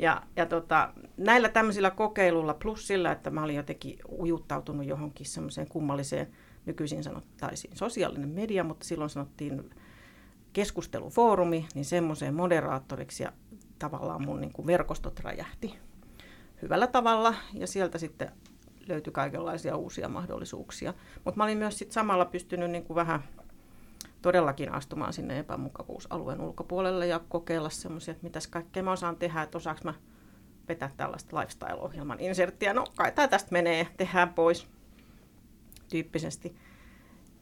Ja, 0.00 0.22
ja 0.36 0.46
tota, 0.46 0.92
näillä 1.16 1.48
tämmöisillä 1.48 1.90
kokeiluilla 1.90 2.54
plus 2.54 2.86
sillä, 2.86 3.12
että 3.12 3.30
mä 3.30 3.42
olin 3.42 3.56
jotenkin 3.56 3.98
ujuttautunut 4.18 4.86
johonkin 4.86 5.26
semmoiseen 5.26 5.68
kummalliseen 5.68 6.26
nykyisin 6.66 7.04
sanottaisiin 7.04 7.76
sosiaalinen 7.76 8.28
media, 8.28 8.64
mutta 8.64 8.86
silloin 8.86 9.10
sanottiin 9.10 9.70
keskustelufoorumi, 10.52 11.66
niin 11.74 11.84
semmoiseen 11.84 12.34
moderaattoriksi 12.34 13.22
ja 13.22 13.32
tavallaan 13.78 14.24
mun 14.24 14.40
niin 14.40 14.52
kuin 14.52 14.66
verkostot 14.66 15.20
räjähti 15.20 15.78
hyvällä 16.62 16.86
tavalla 16.86 17.34
ja 17.54 17.66
sieltä 17.66 17.98
sitten 17.98 18.30
löytyi 18.88 19.12
kaikenlaisia 19.12 19.76
uusia 19.76 20.08
mahdollisuuksia. 20.08 20.94
Mutta 21.24 21.38
mä 21.38 21.44
olin 21.44 21.58
myös 21.58 21.78
sit 21.78 21.92
samalla 21.92 22.24
pystynyt 22.24 22.70
niin 22.70 22.84
kuin 22.84 22.94
vähän, 22.94 23.24
todellakin 24.22 24.72
astumaan 24.72 25.12
sinne 25.12 25.38
epämukavuusalueen 25.38 26.40
ulkopuolelle 26.40 27.06
ja 27.06 27.20
kokeilla 27.28 27.70
semmoisia, 27.70 28.12
että 28.12 28.24
mitäs 28.24 28.46
kaikkea 28.46 28.82
mä 28.82 28.92
osaan 28.92 29.16
tehdä, 29.16 29.42
että 29.42 29.58
osaanko 29.58 29.80
mä 29.84 29.94
vetää 30.68 30.90
tällaista 30.96 31.40
lifestyle-ohjelman 31.40 32.20
inserttiä. 32.20 32.74
No 32.74 32.84
kai 32.96 33.12
tämä 33.12 33.28
tästä 33.28 33.52
menee, 33.52 33.88
tehdään 33.96 34.34
pois 34.34 34.68
tyyppisesti. 35.88 36.56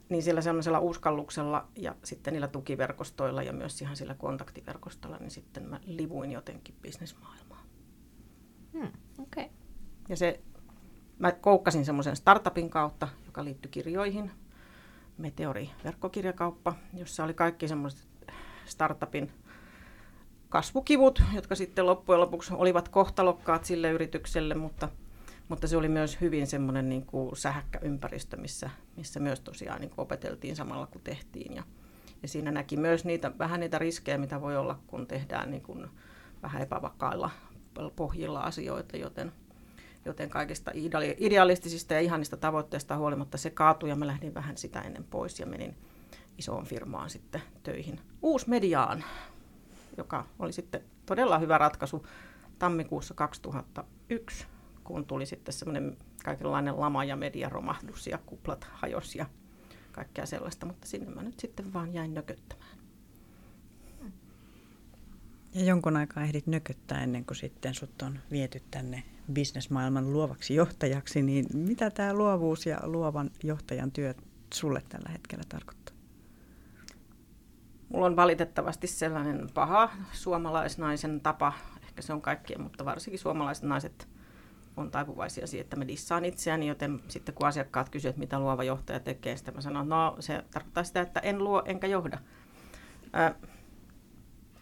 Niin 0.08 0.22
sillä 0.22 0.40
sellaisella 0.40 0.80
uskalluksella 0.80 1.68
ja 1.76 1.94
sitten 2.04 2.32
niillä 2.32 2.48
tukiverkostoilla 2.48 3.42
ja 3.42 3.52
myös 3.52 3.82
ihan 3.82 3.96
sillä 3.96 4.14
kontaktiverkostolla, 4.14 5.16
niin 5.16 5.30
sitten 5.30 5.68
mä 5.68 5.80
livuin 5.84 6.32
jotenkin 6.32 6.74
bisnesmaailmaan. 6.82 7.66
Hmm, 8.72 8.92
okay. 9.18 9.44
Ja 10.08 10.16
se, 10.16 10.40
mä 11.18 11.32
koukkasin 11.32 11.84
semmoisen 11.84 12.16
startupin 12.16 12.70
kautta, 12.70 13.08
joka 13.26 13.44
liittyi 13.44 13.70
kirjoihin. 13.70 14.30
Meteori 15.18 15.70
verkkokirjakauppa, 15.84 16.74
jossa 16.94 17.24
oli 17.24 17.34
kaikki 17.34 17.68
semmoiset 17.68 18.08
startupin 18.64 19.32
kasvukivut, 20.48 21.22
jotka 21.34 21.54
sitten 21.54 21.86
loppujen 21.86 22.20
lopuksi 22.20 22.54
olivat 22.54 22.88
kohtalokkaat 22.88 23.64
sille 23.64 23.90
yritykselle, 23.90 24.54
mutta, 24.54 24.88
mutta 25.48 25.68
se 25.68 25.76
oli 25.76 25.88
myös 25.88 26.20
hyvin 26.20 26.46
semmoinen 26.46 26.88
niin 26.88 27.06
kuin 27.06 27.36
sähäkkä 27.36 27.78
ympäristö, 27.82 28.36
missä, 28.36 28.70
missä 28.96 29.20
myös 29.20 29.40
tosiaan 29.40 29.80
niin 29.80 29.90
kuin 29.90 30.02
opeteltiin 30.02 30.56
samalla 30.56 30.86
kun 30.86 31.00
tehtiin. 31.04 31.54
Ja, 31.54 31.62
ja 32.22 32.28
siinä 32.28 32.50
näki 32.50 32.76
myös 32.76 33.04
niitä, 33.04 33.32
vähän 33.38 33.60
niitä 33.60 33.78
riskejä, 33.78 34.18
mitä 34.18 34.40
voi 34.40 34.56
olla, 34.56 34.78
kun 34.86 35.06
tehdään 35.06 35.50
niin 35.50 35.62
kuin 35.62 35.86
vähän 36.42 36.62
epävakailla 36.62 37.30
pohjilla 37.96 38.40
asioita, 38.40 38.96
joten, 38.96 39.32
joten 40.10 40.30
kaikista 40.30 40.70
idealistisista 41.18 41.94
ja 41.94 42.00
ihanista 42.00 42.36
tavoitteista 42.36 42.96
huolimatta 42.96 43.38
se 43.38 43.50
kaatui 43.50 43.88
ja 43.88 43.96
mä 43.96 44.06
lähdin 44.06 44.34
vähän 44.34 44.56
sitä 44.56 44.80
ennen 44.80 45.04
pois 45.04 45.40
ja 45.40 45.46
menin 45.46 45.76
isoon 46.38 46.66
firmaan 46.66 47.10
sitten 47.10 47.42
töihin. 47.62 48.00
Uusi 48.22 48.48
mediaan 48.50 49.04
joka 49.98 50.24
oli 50.38 50.52
sitten 50.52 50.80
todella 51.06 51.38
hyvä 51.38 51.58
ratkaisu 51.58 52.06
tammikuussa 52.58 53.14
2001, 53.14 54.46
kun 54.84 55.06
tuli 55.06 55.26
sitten 55.26 55.54
semmoinen 55.54 55.96
kaikenlainen 56.24 56.80
lama 56.80 57.04
ja 57.04 57.16
mediaromahdus 57.16 58.06
ja 58.06 58.18
kuplat 58.26 58.66
hajos 58.72 59.14
ja 59.14 59.26
kaikkea 59.92 60.26
sellaista, 60.26 60.66
mutta 60.66 60.86
sinne 60.86 61.14
mä 61.14 61.22
nyt 61.22 61.40
sitten 61.40 61.72
vaan 61.72 61.94
jäin 61.94 62.14
nököttämään. 62.14 62.77
Ja 65.54 65.64
jonkun 65.64 65.96
aikaa 65.96 66.22
ehdit 66.22 66.46
nököttää 66.46 67.02
ennen 67.02 67.24
kuin 67.24 67.36
sitten 67.36 67.74
sut 67.74 68.02
on 68.02 68.18
viety 68.30 68.62
tänne 68.70 69.02
bisnesmaailman 69.32 70.12
luovaksi 70.12 70.54
johtajaksi, 70.54 71.22
niin 71.22 71.46
mitä 71.54 71.90
tämä 71.90 72.14
luovuus 72.14 72.66
ja 72.66 72.78
luovan 72.82 73.30
johtajan 73.42 73.92
työ 73.92 74.14
sulle 74.54 74.82
tällä 74.88 75.08
hetkellä 75.12 75.44
tarkoittaa? 75.48 75.94
Mulla 77.88 78.06
on 78.06 78.16
valitettavasti 78.16 78.86
sellainen 78.86 79.48
paha 79.54 79.90
suomalaisnaisen 80.12 81.20
tapa, 81.20 81.52
ehkä 81.82 82.02
se 82.02 82.12
on 82.12 82.22
kaikkien, 82.22 82.62
mutta 82.62 82.84
varsinkin 82.84 83.18
suomalaiset 83.18 83.64
naiset 83.64 84.08
on 84.76 84.90
taipuvaisia 84.90 85.46
siihen, 85.46 85.64
että 85.64 85.76
mä 85.76 85.88
dissaan 85.88 86.24
itseäni, 86.24 86.66
joten 86.66 87.00
sitten 87.08 87.34
kun 87.34 87.46
asiakkaat 87.46 87.88
kysyvät, 87.88 88.16
mitä 88.16 88.40
luova 88.40 88.64
johtaja 88.64 89.00
tekee, 89.00 89.36
sitten 89.36 89.54
mä 89.54 89.60
sanon, 89.60 89.88
no 89.88 90.16
se 90.20 90.44
tarkoittaa 90.50 90.84
sitä, 90.84 91.00
että 91.00 91.20
en 91.20 91.44
luo 91.44 91.62
enkä 91.66 91.86
johda. 91.86 92.18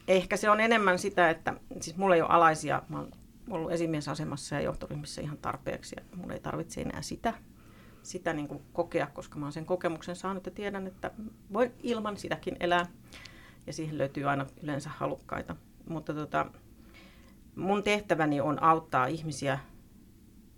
Ehkä 0.09 0.37
se 0.37 0.51
on 0.51 0.61
enemmän 0.61 0.99
sitä, 0.99 1.31
että 1.31 1.55
siis 1.81 1.97
mulla 1.97 2.15
ei 2.15 2.23
ole 2.23 2.31
alaisia, 2.31 2.83
mä 2.89 2.99
oon 2.99 3.11
ollut 3.51 3.73
esimiesasemassa 3.73 4.55
ja 4.55 4.61
johtoryhmissä 4.61 5.21
ihan 5.21 5.39
tarpeeksi, 5.39 5.97
ja 5.99 6.17
mulla 6.17 6.35
ei 6.35 6.41
tarvitse 6.41 6.81
enää 6.81 7.03
sitä 7.03 7.35
sitä 8.07 8.33
niin 8.33 8.49
kuin 8.49 8.63
kokea, 8.73 9.07
koska 9.07 9.39
mä 9.39 9.47
oon 9.47 9.53
sen 9.53 9.67
kokemuksen 9.67 10.17
saanut 10.17 10.47
ja 10.47 10.53
tiedän, 10.53 10.87
että 10.87 11.11
voin 11.53 11.73
ilman 11.83 12.17
sitäkin 12.17 12.57
elää. 12.61 12.87
Ja 13.67 13.73
siihen 13.73 13.99
löytyy 13.99 14.25
aina 14.25 14.47
yleensä 14.63 14.91
halukkaita. 14.97 15.57
Mutta 15.89 16.15
tota, 16.15 16.47
mun 17.57 17.83
tehtäväni 17.83 18.41
on 18.41 18.63
auttaa 18.63 19.07
ihmisiä 19.07 19.59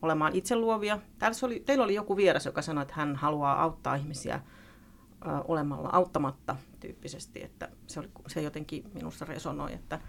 olemaan 0.02 0.36
itse 0.36 0.56
luovia. 0.56 0.98
Täällä 1.18 1.36
oli, 1.42 1.60
teillä 1.60 1.84
oli 1.84 1.94
joku 1.94 2.16
vieras, 2.16 2.46
joka 2.46 2.62
sanoi, 2.62 2.82
että 2.82 2.94
hän 2.94 3.16
haluaa 3.16 3.62
auttaa 3.62 3.94
ihmisiä 3.94 4.40
olemalla 5.48 5.88
auttamatta 5.92 6.56
tyyppisesti. 6.80 7.42
Että 7.44 7.68
se, 7.86 8.00
oli, 8.00 8.08
se 8.26 8.42
jotenkin 8.42 8.90
minussa 8.94 9.24
resonoi, 9.24 9.72
että 9.72 10.00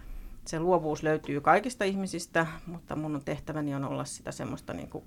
se 0.44 0.60
luovuus 0.60 1.02
löytyy 1.02 1.40
kaikista 1.40 1.84
ihmisistä, 1.84 2.46
mutta 2.66 2.96
mun 2.96 3.22
tehtäväni 3.24 3.74
on 3.74 3.84
olla 3.84 4.04
sitä 4.04 4.32
semmoista 4.32 4.72
niin 4.72 4.90
kuin 4.90 5.04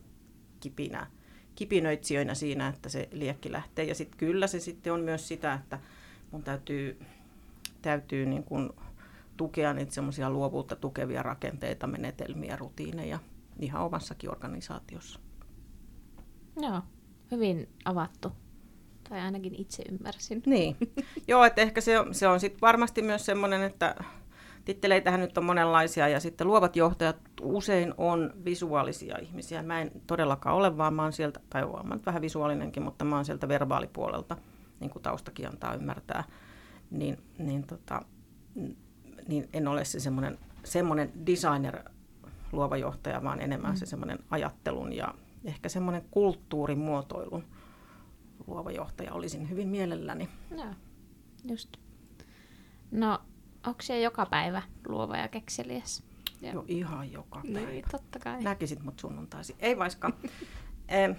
kipinää 0.59 1.07
kipinöitsijöinä 1.55 2.33
siinä, 2.33 2.67
että 2.67 2.89
se 2.89 3.09
liekki 3.11 3.51
lähtee. 3.51 3.85
Ja 3.85 3.95
sitten 3.95 4.17
kyllä 4.17 4.47
se 4.47 4.59
sitten 4.59 4.93
on 4.93 5.01
myös 5.01 5.27
sitä, 5.27 5.53
että 5.53 5.79
mun 6.31 6.43
täytyy, 6.43 6.99
täytyy 7.81 8.25
niin 8.25 8.43
kuin 8.43 8.69
tukea 9.37 9.73
niitä 9.73 9.93
semmoisia 9.93 10.29
luovuutta 10.29 10.75
tukevia 10.75 11.23
rakenteita, 11.23 11.87
menetelmiä, 11.87 12.55
rutiineja 12.55 13.19
ihan 13.59 13.81
omassakin 13.81 14.31
organisaatiossa. 14.31 15.19
Joo, 16.61 16.81
hyvin 17.31 17.69
avattu. 17.85 18.31
Tai 19.09 19.19
ainakin 19.19 19.55
itse 19.55 19.83
ymmärsin. 19.91 20.43
Niin. 20.45 20.75
Joo, 21.27 21.45
että 21.45 21.61
ehkä 21.61 21.81
se 21.81 21.99
on, 21.99 22.13
se 22.13 22.27
on 22.27 22.39
sitten 22.39 22.61
varmasti 22.61 23.01
myös 23.01 23.25
semmoinen, 23.25 23.63
että 23.63 23.95
Titteleitähän 24.65 25.19
nyt 25.19 25.37
on 25.37 25.45
monenlaisia 25.45 26.07
ja 26.07 26.19
sitten 26.19 26.47
luovat 26.47 26.75
johtajat 26.75 27.17
usein 27.41 27.93
on 27.97 28.33
visuaalisia 28.45 29.17
ihmisiä. 29.17 29.63
Mä 29.63 29.81
en 29.81 29.91
todellakaan 30.07 30.55
ole, 30.55 30.77
vaan 30.77 30.93
mä 30.93 31.03
oon 31.03 31.13
sieltä, 31.13 31.39
tai 31.49 31.63
olen 31.63 31.87
mä 31.87 31.97
vähän 32.05 32.21
visuaalinenkin, 32.21 32.83
mutta 32.83 33.05
mä 33.05 33.15
oon 33.15 33.25
sieltä 33.25 33.47
verbaalipuolelta, 33.47 34.37
niin 34.79 34.89
kuin 34.89 35.03
taustakin 35.03 35.47
antaa 35.47 35.75
ymmärtää. 35.75 36.23
Niin, 36.91 37.17
niin, 37.37 37.67
tota, 37.67 38.01
niin 39.27 39.49
en 39.53 39.67
ole 39.67 39.85
se 39.85 39.99
semmoinen, 39.99 40.37
semmoinen 40.63 41.11
designer 41.25 41.79
luova 42.51 42.77
johtaja, 42.77 43.23
vaan 43.23 43.41
enemmän 43.41 43.71
mm. 43.71 43.77
se 43.77 43.85
semmoinen 43.85 44.19
ajattelun 44.29 44.93
ja 44.93 45.13
ehkä 45.45 45.69
semmoinen 45.69 46.05
kulttuurimuotoilun 46.11 47.43
luova 48.47 48.71
johtaja 48.71 49.13
olisin 49.13 49.49
hyvin 49.49 49.67
mielelläni. 49.67 50.29
Joo, 50.57 50.73
just. 51.45 51.77
No, 52.91 53.19
Onko 53.67 53.81
se 53.81 54.01
joka 54.01 54.25
päivä 54.25 54.61
luova 54.87 55.17
ja 55.17 55.27
kekseliäs? 55.27 56.03
Ja... 56.41 56.53
No 56.53 56.65
ihan 56.67 57.11
joka 57.11 57.41
niin, 57.41 57.53
päivä. 57.53 57.69
Niin, 57.69 57.85
totta 57.91 58.19
kai. 58.19 58.43
Näkisit 58.43 58.83
mut 58.83 58.99
sunnuntaisi. 58.99 59.55
Ei 59.59 59.77
vaiska. 59.77 60.11
en, 60.87 61.17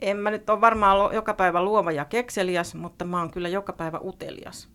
en 0.00 0.16
mä 0.16 0.30
nyt 0.30 0.50
ole 0.50 0.60
varmaan 0.60 1.14
joka 1.14 1.34
päivä 1.34 1.64
luova 1.64 1.92
ja 1.92 2.04
kekseliäs, 2.04 2.74
mutta 2.74 3.04
mä 3.04 3.18
oon 3.18 3.30
kyllä 3.30 3.48
joka 3.48 3.72
päivä 3.72 4.00
utelias. 4.04 4.68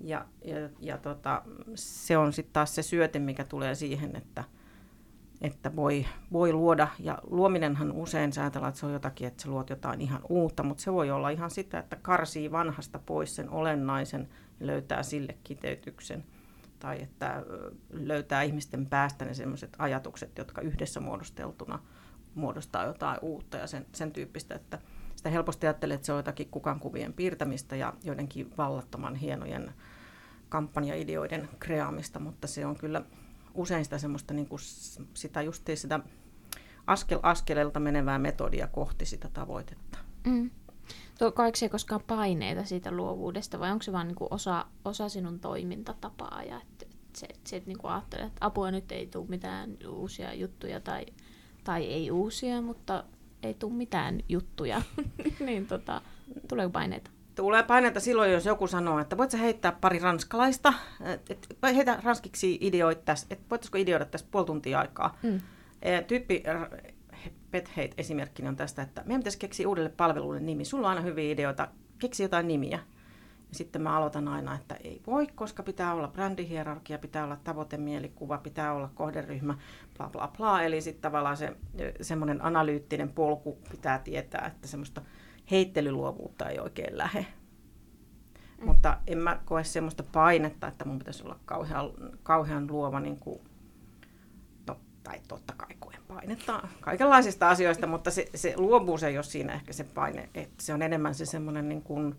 Ja, 0.00 0.26
ja, 0.44 0.56
ja 0.80 0.98
tota, 0.98 1.42
se 1.74 2.18
on 2.18 2.32
sitten 2.32 2.52
taas 2.52 2.74
se 2.74 2.82
syöte, 2.82 3.18
mikä 3.18 3.44
tulee 3.44 3.74
siihen, 3.74 4.16
että– 4.16 4.44
että 5.40 5.76
voi, 5.76 6.06
voi 6.32 6.52
luoda. 6.52 6.88
Ja 6.98 7.18
luominenhan 7.30 7.92
usein 7.92 8.32
säätellään, 8.32 8.68
että 8.68 8.80
se 8.80 8.86
on 8.86 8.92
jotakin, 8.92 9.26
että 9.26 9.42
sä 9.42 9.50
luot 9.50 9.70
jotain 9.70 10.00
ihan 10.00 10.20
uutta, 10.28 10.62
mutta 10.62 10.82
se 10.82 10.92
voi 10.92 11.10
olla 11.10 11.30
ihan 11.30 11.50
sitä, 11.50 11.78
että 11.78 11.96
karsii 11.96 12.52
vanhasta 12.52 12.98
pois 12.98 13.36
sen 13.36 13.50
olennaisen 13.50 14.28
ja 14.60 14.66
löytää 14.66 15.02
sille 15.02 15.36
kiteytyksen. 15.44 16.24
Tai 16.78 17.02
että 17.02 17.42
löytää 17.90 18.42
ihmisten 18.42 18.86
päästä 18.86 19.24
ne 19.24 19.34
sellaiset 19.34 19.76
ajatukset, 19.78 20.38
jotka 20.38 20.60
yhdessä 20.60 21.00
muodosteltuna 21.00 21.78
muodostaa 22.34 22.84
jotain 22.84 23.18
uutta 23.22 23.56
ja 23.56 23.66
sen, 23.66 23.86
sen 23.92 24.12
tyyppistä, 24.12 24.54
että 24.54 24.78
sitä 25.16 25.30
helposti 25.30 25.66
ajattelee, 25.66 25.94
että 25.94 26.06
se 26.06 26.12
on 26.12 26.18
jotakin 26.18 26.48
kukan 26.50 26.80
kuvien 26.80 27.12
piirtämistä 27.12 27.76
ja 27.76 27.92
joidenkin 28.04 28.52
vallattoman 28.58 29.14
hienojen 29.14 29.72
kampanjaideoiden 30.48 31.48
kreaamista, 31.58 32.18
mutta 32.18 32.46
se 32.46 32.66
on 32.66 32.76
kyllä 32.76 33.02
usein 33.58 33.84
sitä 33.84 33.98
semmoista 33.98 34.34
niin 34.34 34.48
kuin 34.48 34.60
sitä 35.14 35.42
justiin 35.42 35.78
sitä 35.78 36.00
askel 36.86 37.20
askeleelta 37.22 37.80
menevää 37.80 38.18
metodia 38.18 38.66
kohti 38.66 39.06
sitä 39.06 39.28
tavoitetta. 39.32 39.98
Mm. 40.26 40.50
Koiko 41.18 41.56
se 41.56 41.68
koskaan 41.68 42.00
paineita 42.06 42.64
siitä 42.64 42.90
luovuudesta 42.90 43.58
vai 43.58 43.70
onko 43.70 43.82
se 43.82 43.92
vain 43.92 44.08
niin 44.08 44.16
osa, 44.30 44.66
osa 44.84 45.08
sinun 45.08 45.40
toimintatapaa 45.40 46.42
ja 46.42 46.60
että 46.60 46.86
se, 47.12 47.28
se 47.44 47.56
että 47.56 47.68
niin 47.68 47.78
ajattelet, 47.82 48.26
että 48.26 48.46
apua 48.46 48.70
nyt 48.70 48.92
ei 48.92 49.06
tule 49.06 49.28
mitään 49.28 49.76
uusia 49.88 50.34
juttuja 50.34 50.80
tai, 50.80 51.06
tai 51.64 51.84
ei 51.84 52.10
uusia, 52.10 52.62
mutta 52.62 53.04
ei 53.42 53.54
tule 53.54 53.72
mitään 53.72 54.20
juttuja, 54.28 54.82
niin 55.46 55.66
tota, 55.66 56.02
tuleeko 56.48 56.70
paineita? 56.70 57.10
Tulee 57.38 57.62
paineita 57.62 58.00
silloin, 58.00 58.32
jos 58.32 58.46
joku 58.46 58.66
sanoo, 58.66 58.98
että 58.98 59.16
voit 59.16 59.30
sä 59.30 59.38
heittää 59.38 59.72
pari 59.72 59.98
ranskalaista, 59.98 60.72
että 61.30 61.68
heitä 61.68 61.98
ranskiksi 62.04 62.58
ideoit 62.60 63.04
tässä, 63.04 63.26
että 63.30 63.44
voitaisiko 63.50 63.78
ideoida 63.78 64.04
tässä 64.04 64.26
puoli 64.30 64.46
tuntia 64.46 64.80
aikaa. 64.80 65.18
Mm. 65.22 65.40
Tyyppi 66.06 66.42
Pet 67.50 67.68
Hate 67.68 67.90
esimerkkinä 67.98 68.48
on 68.48 68.56
tästä, 68.56 68.82
että 68.82 69.02
meidän 69.06 69.20
pitäisi 69.20 69.38
keksiä 69.38 69.68
uudelle 69.68 69.88
palvelulle 69.88 70.40
nimi. 70.40 70.64
Sulla 70.64 70.86
on 70.86 70.90
aina 70.90 71.00
hyviä 71.00 71.32
ideoita, 71.32 71.68
keksi 71.98 72.22
jotain 72.22 72.48
nimiä. 72.48 72.78
Ja 73.48 73.54
sitten 73.54 73.82
mä 73.82 73.96
aloitan 73.96 74.28
aina, 74.28 74.54
että 74.54 74.74
ei 74.74 75.00
voi, 75.06 75.26
koska 75.26 75.62
pitää 75.62 75.94
olla 75.94 76.08
brändihierarkia, 76.08 76.98
pitää 76.98 77.24
olla 77.24 77.36
tavoitemielikuva, 77.44 78.38
pitää 78.38 78.72
olla 78.72 78.90
kohderyhmä, 78.94 79.58
bla 79.96 80.10
bla 80.10 80.32
bla. 80.36 80.62
Eli 80.62 80.80
sitten 80.80 81.02
tavallaan 81.02 81.36
se 81.36 81.56
semmoinen 82.00 82.44
analyyttinen 82.44 83.08
polku 83.08 83.58
pitää 83.70 83.98
tietää, 83.98 84.46
että 84.46 84.68
semmoista 84.68 85.02
heittelyluovuutta 85.50 86.48
ei 86.48 86.58
oikein 86.58 86.98
lähe. 86.98 87.26
Mm. 88.58 88.66
Mutta 88.66 88.98
en 89.06 89.18
mä 89.18 89.40
koe 89.44 89.64
semmoista 89.64 90.02
painetta, 90.02 90.66
että 90.68 90.84
mun 90.84 90.98
pitäisi 90.98 91.22
olla 91.22 91.38
kauhean, 91.44 91.90
kauhean 92.22 92.66
luova, 92.70 93.00
niin 93.00 93.18
kuin, 93.18 93.40
no, 94.66 94.76
tai 95.02 95.20
totta 95.28 95.54
kai 95.56 95.76
koen 95.78 96.02
painetta 96.08 96.68
kaikenlaisista 96.80 97.48
asioista, 97.48 97.86
mutta 97.86 98.10
se, 98.10 98.30
se 98.34 98.54
luovuus 98.56 99.02
ei 99.02 99.18
ole 99.18 99.24
siinä 99.24 99.52
ehkä 99.52 99.72
se 99.72 99.84
paine, 99.84 100.28
että 100.34 100.64
se 100.64 100.74
on 100.74 100.82
enemmän 100.82 101.14
se 101.14 101.26
semmoinen 101.26 101.68
niin 101.68 101.82
kuin, 101.82 102.14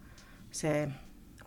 se 0.51 0.89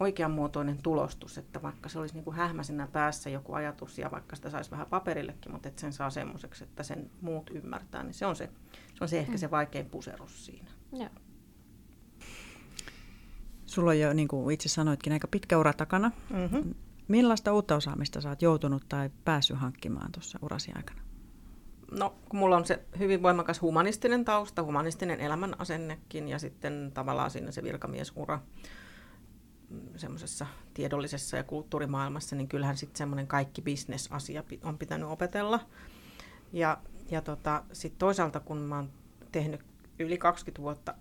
oikeanmuotoinen 0.01 0.83
tulostus, 0.83 1.39
että 1.39 1.63
vaikka 1.63 1.89
se 1.89 1.99
olisi 1.99 2.15
niin 2.15 2.25
kuin 2.25 2.37
hähmäisenä 2.37 2.89
päässä 2.93 3.31
joku 3.31 3.53
ajatus 3.53 3.99
ja 3.99 4.11
vaikka 4.11 4.37
sitä 4.37 4.51
saisi 4.51 4.71
vähän 4.71 4.87
paperillekin, 4.87 5.53
mutta 5.53 5.69
että 5.69 5.81
sen 5.81 5.93
saa 5.93 6.11
semmoiseksi, 6.11 6.65
että 6.65 6.83
sen 6.83 7.11
muut 7.21 7.51
ymmärtää, 7.51 8.03
niin 8.03 8.15
se 8.15 8.27
on 8.27 8.37
se, 8.37 8.51
se, 8.95 9.05
on 9.05 9.09
se 9.09 9.19
ehkä 9.19 9.33
mm. 9.33 9.39
se 9.39 9.51
vaikein 9.51 9.87
puserus 9.87 10.47
siinä. 10.47 10.71
Joo. 10.93 11.09
Sulla 13.73 13.91
on 13.91 13.99
jo, 13.99 14.13
niin 14.13 14.29
kuin 14.29 14.55
itse 14.55 14.69
sanoitkin, 14.69 15.13
aika 15.13 15.29
pitkä 15.29 15.59
ura 15.59 15.73
takana. 15.73 16.11
Mm-hmm. 16.31 16.75
Millaista 17.09 17.53
uutta 17.53 17.77
osaamista 17.77 18.21
sä 18.21 18.29
oot 18.29 18.43
joutunut 18.43 18.83
tai 18.89 19.11
päässyt 19.25 19.59
hankkimaan 19.59 20.13
tuossa 20.13 20.39
urasi 20.43 20.73
aikana? 20.75 21.01
No, 21.91 22.15
kun 22.29 22.39
mulla 22.39 22.57
on 22.57 22.67
se 22.67 22.85
hyvin 22.99 23.23
voimakas 23.23 23.63
humanistinen 23.63 24.25
tausta, 24.25 24.63
humanistinen 24.63 25.21
elämän 25.21 25.61
asennekin 25.61 26.29
ja 26.29 26.39
sitten 26.39 26.91
tavallaan 26.95 27.31
siinä 27.31 27.51
se 27.51 27.63
virkamiesura 27.63 28.41
mm, 29.71 29.81
semmoisessa 29.97 30.47
tiedollisessa 30.75 31.37
ja 31.37 31.45
kulttuurimaailmassa, 31.45 32.37
niin 32.37 32.49
kyllähän 32.49 32.77
sitten 32.77 32.99
semmoinen 32.99 33.27
kaikki 33.27 33.63
bisnesasia 33.63 34.43
on 34.63 34.79
pitänyt 34.79 35.09
opetella. 35.09 35.61
Ja, 36.53 36.79
ja 37.11 37.23
tota, 37.23 37.65
sitten 37.73 37.99
toisaalta, 37.99 38.41
kun 38.41 38.59
mä 38.59 38.77
oon 38.77 38.91
tehnyt 39.33 39.61
yli 39.99 40.19
20 40.19 40.63
vuotta 40.63 40.95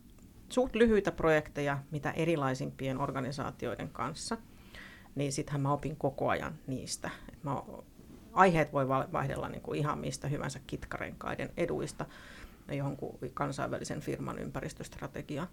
suht 0.52 0.76
lyhyitä 0.76 1.12
projekteja, 1.12 1.78
mitä 1.92 2.12
erilaisimpien 2.12 3.00
organisaatioiden 3.00 3.90
kanssa, 3.90 4.38
niin 5.16 5.32
sittenhän 5.32 5.62
mä 5.62 5.74
opin 5.74 5.96
koko 5.96 6.30
ajan 6.30 6.54
niistä. 6.68 7.10
Et 7.34 7.44
mä, 7.44 7.64
aiheet 8.34 8.74
voi 8.74 8.88
vaihdella 8.88 9.50
niin 9.50 9.62
kuin 9.62 9.80
ihan 9.80 10.00
mistä 10.00 10.28
hyvänsä 10.28 10.60
kitkarenkaiden 10.68 11.50
eduista 11.58 12.06
johonkin 12.72 13.10
kansainvälisen 13.34 14.02
firman 14.02 14.40
ympäristöstrategiaan. 14.40 15.48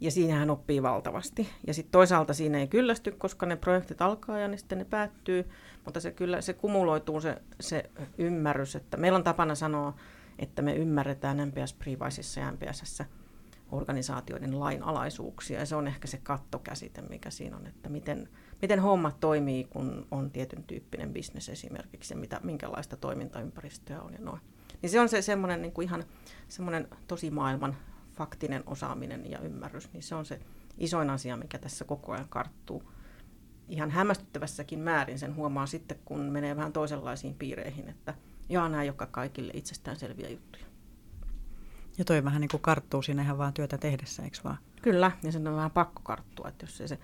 Ja 0.00 0.10
siinähän 0.10 0.50
oppii 0.50 0.82
valtavasti. 0.82 1.48
Ja 1.66 1.74
sitten 1.74 1.92
toisaalta 1.92 2.34
siinä 2.34 2.58
ei 2.58 2.68
kyllästy, 2.68 3.10
koska 3.10 3.46
ne 3.46 3.56
projektit 3.56 4.02
alkaa 4.02 4.38
ja 4.38 4.48
ne 4.48 4.56
sitten 4.56 4.78
ne 4.78 4.84
päättyy, 4.84 5.48
mutta 5.84 6.00
se 6.00 6.10
kyllä 6.10 6.40
se 6.40 6.52
kumuloituu 6.52 7.20
se, 7.20 7.42
se 7.60 7.90
ymmärrys, 8.18 8.76
että 8.76 8.96
meillä 8.96 9.16
on 9.16 9.24
tapana 9.24 9.54
sanoa, 9.54 9.94
että 10.38 10.62
me 10.62 10.74
ymmärretään 10.74 11.48
MPS 11.48 11.72
Privaisissa 11.72 12.40
ja 12.40 12.52
MPSssä 12.52 13.04
organisaatioiden 13.72 14.60
lainalaisuuksia. 14.60 15.58
Ja 15.58 15.66
se 15.66 15.76
on 15.76 15.88
ehkä 15.88 16.08
se 16.08 16.18
kattokäsite, 16.22 17.02
mikä 17.02 17.30
siinä 17.30 17.56
on, 17.56 17.66
että 17.66 17.88
miten, 17.88 18.28
miten 18.62 18.80
hommat 18.80 19.20
toimii, 19.20 19.64
kun 19.64 20.06
on 20.10 20.30
tietyn 20.30 20.64
tyyppinen 20.64 21.12
bisnes 21.12 21.48
esimerkiksi, 21.48 22.14
ja 22.14 22.18
mitä, 22.18 22.40
minkälaista 22.42 22.96
toimintaympäristöä 22.96 24.02
on 24.02 24.12
ja 24.12 24.18
noin. 24.20 24.40
Niin 24.82 24.90
se 24.90 25.00
on 25.00 25.08
se 25.08 25.22
semmoinen 25.22 25.62
niin 25.62 25.72
kuin 25.72 25.88
ihan 25.88 26.04
semmoinen 26.48 26.88
tosi 27.06 27.30
maailman 27.30 27.76
faktinen 28.12 28.62
osaaminen 28.66 29.30
ja 29.30 29.38
ymmärrys, 29.38 29.92
niin 29.92 30.02
se 30.02 30.14
on 30.14 30.26
se 30.26 30.40
isoin 30.78 31.10
asia, 31.10 31.36
mikä 31.36 31.58
tässä 31.58 31.84
koko 31.84 32.12
ajan 32.12 32.28
karttuu. 32.28 32.92
Ihan 33.68 33.90
hämmästyttävässäkin 33.90 34.78
määrin 34.78 35.18
sen 35.18 35.36
huomaa 35.36 35.66
sitten, 35.66 35.98
kun 36.04 36.20
menee 36.20 36.56
vähän 36.56 36.72
toisenlaisiin 36.72 37.34
piireihin, 37.34 37.88
että 37.88 38.14
jaa, 38.48 38.68
nämä 38.68 38.84
joka 38.84 39.06
kaikille 39.06 39.52
itsestään 39.54 39.96
selviä 39.96 40.28
juttuja. 40.28 40.64
Ja 41.98 42.04
toi 42.04 42.24
vähän 42.24 42.40
niin 42.40 42.48
kuin 42.48 42.60
karttuu 42.60 43.02
siinä 43.02 43.22
ihan 43.22 43.38
vaan 43.38 43.52
työtä 43.52 43.78
tehdessä, 43.78 44.22
eikö 44.22 44.38
vaan? 44.44 44.58
Kyllä, 44.82 45.12
ja 45.22 45.32
sen 45.32 45.46
on 45.46 45.56
vähän 45.56 45.70
pakko 45.70 46.00
karttua, 46.04 46.48
että 46.48 46.64
jos, 46.64 46.78
se, 46.78 46.98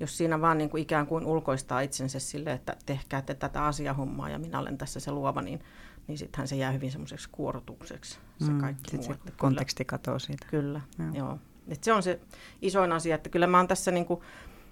jos 0.00 0.18
siinä 0.18 0.40
vaan 0.40 0.58
niin 0.58 0.70
kuin 0.70 0.82
ikään 0.82 1.06
kuin 1.06 1.26
ulkoistaa 1.26 1.80
itsensä 1.80 2.18
sille, 2.18 2.52
että 2.52 2.76
tehkää 2.86 3.22
te 3.22 3.34
tätä 3.34 3.64
asiahommaa 3.64 4.30
ja 4.30 4.38
minä 4.38 4.58
olen 4.58 4.78
tässä 4.78 5.00
se 5.00 5.10
luova, 5.10 5.42
niin, 5.42 5.60
niin 6.06 6.18
sittenhän 6.18 6.48
se 6.48 6.56
jää 6.56 6.72
hyvin 6.72 6.92
semmoiseksi 6.92 7.28
kuorotukseksi 7.32 8.18
se 8.38 8.52
mm, 8.52 8.60
kaikki 8.60 8.96
muu. 8.96 9.06
Se 9.06 9.14
konteksti 9.36 9.84
kyllä, 9.84 9.98
katoaa 9.98 10.18
siitä. 10.18 10.46
Kyllä, 10.50 10.80
joo. 10.98 11.10
joo. 11.14 11.38
Et 11.68 11.84
se 11.84 11.92
on 11.92 12.02
se 12.02 12.20
isoin 12.62 12.92
asia, 12.92 13.14
että 13.14 13.28
kyllä 13.28 13.46
mä 13.46 13.56
oon 13.56 13.68
tässä 13.68 13.90
niin 13.90 14.06
kuin 14.06 14.20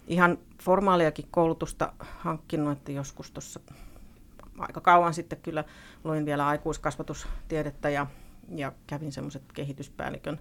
ihan 0.06 0.38
formaaliakin 0.62 1.28
koulutusta 1.30 1.92
hankkinut, 2.00 2.78
että 2.78 2.92
joskus 2.92 3.30
tuossa 3.30 3.60
aika 4.58 4.80
kauan 4.80 5.14
sitten 5.14 5.38
kyllä 5.42 5.64
luin 6.04 6.24
vielä 6.24 6.46
aikuiskasvatustiedettä 6.46 7.90
ja 7.90 8.06
ja 8.48 8.72
kävin 8.86 9.12
semmoiset 9.12 9.42
kehityspäällikön 9.54 10.38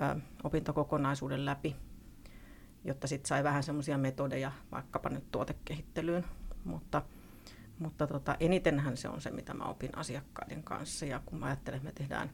ää, 0.00 0.16
opintokokonaisuuden 0.44 1.44
läpi, 1.44 1.76
jotta 2.84 3.06
sitten 3.06 3.28
sai 3.28 3.44
vähän 3.44 3.62
semmoisia 3.62 3.98
metodeja 3.98 4.52
vaikkapa 4.72 5.08
nyt 5.08 5.30
tuotekehittelyyn. 5.30 6.24
Mutta, 6.64 7.02
mutta 7.78 8.06
tota, 8.06 8.36
enitenhän 8.40 8.96
se 8.96 9.08
on 9.08 9.20
se, 9.20 9.30
mitä 9.30 9.54
mä 9.54 9.64
opin 9.64 9.98
asiakkaiden 9.98 10.62
kanssa. 10.62 11.06
Ja 11.06 11.20
kun 11.26 11.38
mä 11.38 11.46
ajattelen, 11.46 11.76
että 11.76 11.88
me 11.88 11.92
tehdään, 11.92 12.30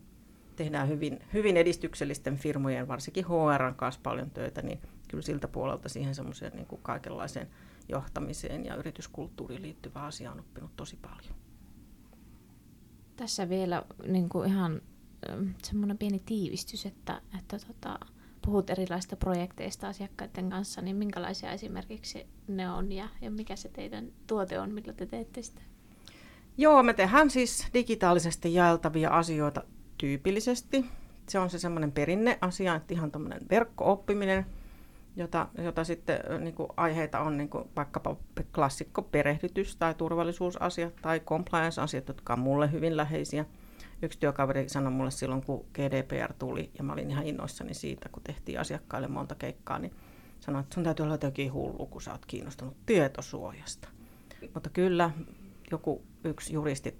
tehdään 0.56 0.88
hyvin, 0.88 1.18
hyvin 1.32 1.56
edistyksellisten 1.56 2.36
firmojen, 2.36 2.88
varsinkin 2.88 3.24
HR 3.26 3.74
kanssa 3.76 4.00
paljon 4.02 4.30
töitä, 4.30 4.62
niin 4.62 4.80
kyllä 5.08 5.22
siltä 5.22 5.48
puolelta 5.48 5.88
siihen 5.88 6.14
semmoiseen 6.14 6.52
niin 6.52 6.66
kuin 6.66 6.82
kaikenlaiseen 6.82 7.50
johtamiseen 7.88 8.64
ja 8.64 8.74
yrityskulttuuriin 8.74 9.62
liittyvää 9.62 10.04
asiaa 10.04 10.32
on 10.32 10.40
oppinut 10.40 10.76
tosi 10.76 10.96
paljon. 10.96 11.34
Tässä 13.20 13.48
vielä 13.48 13.82
niin 14.06 14.28
kuin 14.28 14.48
ihan 14.48 14.82
semmoinen 15.62 15.98
pieni 15.98 16.22
tiivistys, 16.26 16.86
että, 16.86 17.22
että 17.38 17.58
tota, 17.66 17.98
puhut 18.46 18.70
erilaisista 18.70 19.16
projekteista 19.16 19.88
asiakkaiden 19.88 20.50
kanssa, 20.50 20.80
niin 20.80 20.96
minkälaisia 20.96 21.52
esimerkiksi 21.52 22.26
ne 22.48 22.70
on 22.70 22.92
ja, 22.92 23.08
ja 23.20 23.30
mikä 23.30 23.56
se 23.56 23.68
teidän 23.68 24.12
tuote 24.26 24.60
on, 24.60 24.72
millä 24.72 24.92
te 24.92 25.06
teette 25.06 25.42
sitä? 25.42 25.60
Joo, 26.58 26.82
me 26.82 26.92
tehdään 26.92 27.30
siis 27.30 27.66
digitaalisesti 27.74 28.54
jaeltavia 28.54 29.10
asioita 29.10 29.64
tyypillisesti. 29.98 30.84
Se 31.28 31.38
on 31.38 31.50
se 31.50 31.58
semmoinen 31.58 31.92
perinneasia, 31.92 32.74
että 32.74 32.94
ihan 32.94 33.10
tämmöinen 33.10 33.42
verkko-oppiminen, 33.50 34.46
jota, 35.20 35.48
jota 35.58 35.84
sitten 35.84 36.20
niin 36.38 36.54
kuin 36.54 36.68
aiheita 36.76 37.20
on 37.20 37.36
niin 37.36 37.48
kuin 37.48 37.64
vaikkapa 37.76 38.16
klassikko 38.54 39.02
perehdytys 39.02 39.76
tai 39.76 39.94
turvallisuusasiat 39.94 40.96
tai 41.02 41.20
compliance-asiat, 41.20 42.08
jotka 42.08 42.32
on 42.32 42.38
mulle 42.38 42.72
hyvin 42.72 42.96
läheisiä. 42.96 43.44
Yksi 44.02 44.18
työkaveri 44.18 44.68
sanoi 44.68 44.92
mulle 44.92 45.10
silloin, 45.10 45.42
kun 45.42 45.66
GDPR 45.74 46.32
tuli, 46.38 46.70
ja 46.78 46.84
mä 46.84 46.92
olin 46.92 47.10
ihan 47.10 47.26
innoissani 47.26 47.74
siitä, 47.74 48.08
kun 48.08 48.22
tehtiin 48.22 48.60
asiakkaille 48.60 49.08
monta 49.08 49.34
keikkaa, 49.34 49.78
niin 49.78 49.92
sanoi, 50.40 50.60
että 50.60 50.74
sun 50.74 50.84
täytyy 50.84 51.04
olla 51.04 51.14
jotenkin 51.14 51.52
hullu, 51.52 51.86
kun 51.86 52.02
sä 52.02 52.12
oot 52.12 52.26
kiinnostunut 52.26 52.76
tietosuojasta. 52.86 53.88
Mutta 54.54 54.70
kyllä 54.70 55.10
joku 55.70 56.02
yksi 56.24 56.52
juristi, 56.52 56.98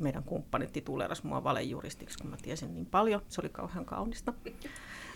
meidän 0.00 0.24
kumppani 0.24 0.66
tituleerasi 0.66 1.26
mua 1.26 1.44
valejuristiksi, 1.44 2.18
kun 2.18 2.30
mä 2.30 2.36
tiesin 2.42 2.74
niin 2.74 2.86
paljon. 2.86 3.22
Se 3.28 3.40
oli 3.40 3.48
kauhean 3.48 3.84
kaunista. 3.84 4.34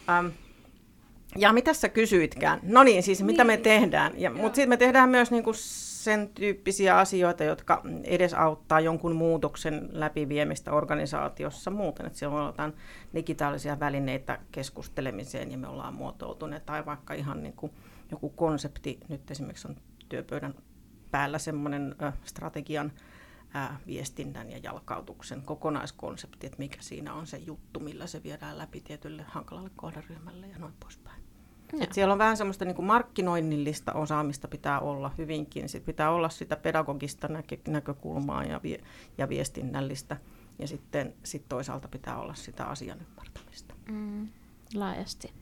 Ähm, 0.09 0.27
ja 1.37 1.53
mitä 1.53 1.75
sä 1.75 1.89
kysyitkään? 1.89 2.61
No 2.63 2.83
niin, 2.83 3.03
siis 3.03 3.23
mitä 3.23 3.45
me 3.45 3.57
niin. 3.57 3.63
tehdään. 3.63 4.21
Ja, 4.21 4.31
mutta 4.31 4.57
sitten 4.57 4.69
me 4.69 4.77
tehdään 4.77 5.09
myös 5.09 5.31
niinku 5.31 5.53
sen 5.55 6.29
tyyppisiä 6.29 6.99
asioita, 6.99 7.45
jotka 7.45 7.83
edesauttaa 8.05 8.81
jonkun 8.81 9.15
muutoksen 9.15 9.89
läpiviemistä 9.93 10.73
organisaatiossa 10.73 11.71
muuten. 11.71 12.07
Että 12.07 12.19
siellä 12.19 12.55
on 12.59 12.73
digitaalisia 13.15 13.81
välineitä 13.81 14.39
keskustelemiseen 14.53 15.53
ja 15.53 15.59
me 15.59 15.69
ollaan 15.69 15.95
muotoutuneet. 15.95 16.67
Tai 16.67 16.87
vaikka 16.87 17.15
ihan 17.15 17.43
niinku 17.43 17.71
joku 18.11 18.29
konsepti, 18.29 19.01
nyt 19.09 19.31
esimerkiksi 19.31 19.69
on 19.69 19.77
työpöydän 20.09 20.55
päällä 21.11 21.39
semmoinen 21.39 21.97
strategian 22.25 22.93
ää, 23.55 23.81
viestinnän 23.87 24.51
ja 24.51 24.59
jalkautuksen 24.59 25.43
kokonaiskonsepti, 25.43 26.47
että 26.47 26.59
mikä 26.59 26.77
siinä 26.81 27.15
on 27.15 27.27
se 27.27 27.37
juttu, 27.37 27.81
millä 27.81 28.07
se 28.07 28.23
viedään 28.23 28.59
läpi 28.59 28.81
tietylle 28.81 29.23
hankalalle 29.29 29.71
kohderyhmälle 29.77 30.47
ja 30.47 30.59
noin 30.59 30.75
poispäin. 30.81 31.20
Et 31.81 31.93
siellä 31.93 32.13
on 32.13 32.19
vähän 32.19 32.37
semmoista 32.37 32.65
niin 32.65 32.75
kuin 32.75 32.87
markkinoinnillista 32.87 33.93
osaamista 33.93 34.49
pitää 34.49 34.81
olla 34.81 35.11
hyvinkin. 35.19 35.69
Sitten 35.69 35.95
pitää 35.95 36.11
olla 36.11 36.29
sitä 36.29 36.57
pedagogista 36.57 37.29
näkö, 37.29 37.57
näkökulmaa 37.69 38.45
ja, 38.45 38.61
vie, 38.63 38.81
ja 39.19 39.29
viestinnällistä. 39.29 40.17
Ja 40.59 40.69
sitten 40.69 41.15
sit 41.25 41.49
toisaalta 41.49 41.89
pitää 41.89 42.19
olla 42.19 42.35
sitä 42.35 42.65
asian 42.65 42.99
ymmärtämistä. 43.01 43.75
Mm, 43.91 44.29
laajasti 44.75 45.33